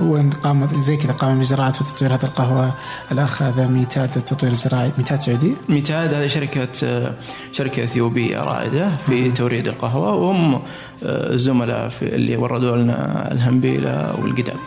[0.01, 2.73] وين قامت زي كذا قام بزراعه وتطوير هذه القهوة
[3.11, 5.53] الاخ هذا ميتاد التطوير الزراعي ميتاد سعودي.
[5.69, 7.13] ميتاد هذه شركة آه،
[7.51, 10.61] شركة إثيوبية رائدة في توريد القهوة وهم آه،
[11.03, 14.57] الزملاء في اللي وردوا لنا الهمبيلة والقدام.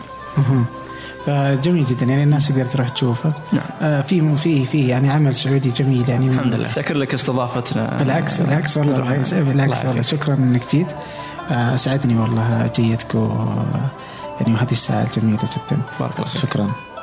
[1.25, 3.33] فجميل جدا يعني الناس تقدر تروح تشوفه.
[3.53, 3.63] نعم.
[3.81, 6.27] آه في في في يعني عمل سعودي جميل يعني.
[6.29, 6.71] الحمد لله.
[6.71, 7.97] شكر لك استضافتنا.
[7.99, 8.99] بالعكس بالعكس والله.
[8.99, 10.01] بالعكس الله والله.
[10.01, 10.87] شكرا إنك جيت.
[11.51, 13.27] آه، أسعدني والله جيتك و
[14.41, 15.81] يعني وهذه الساعة الجميله جدا.
[15.99, 16.94] بارك الله شكرا.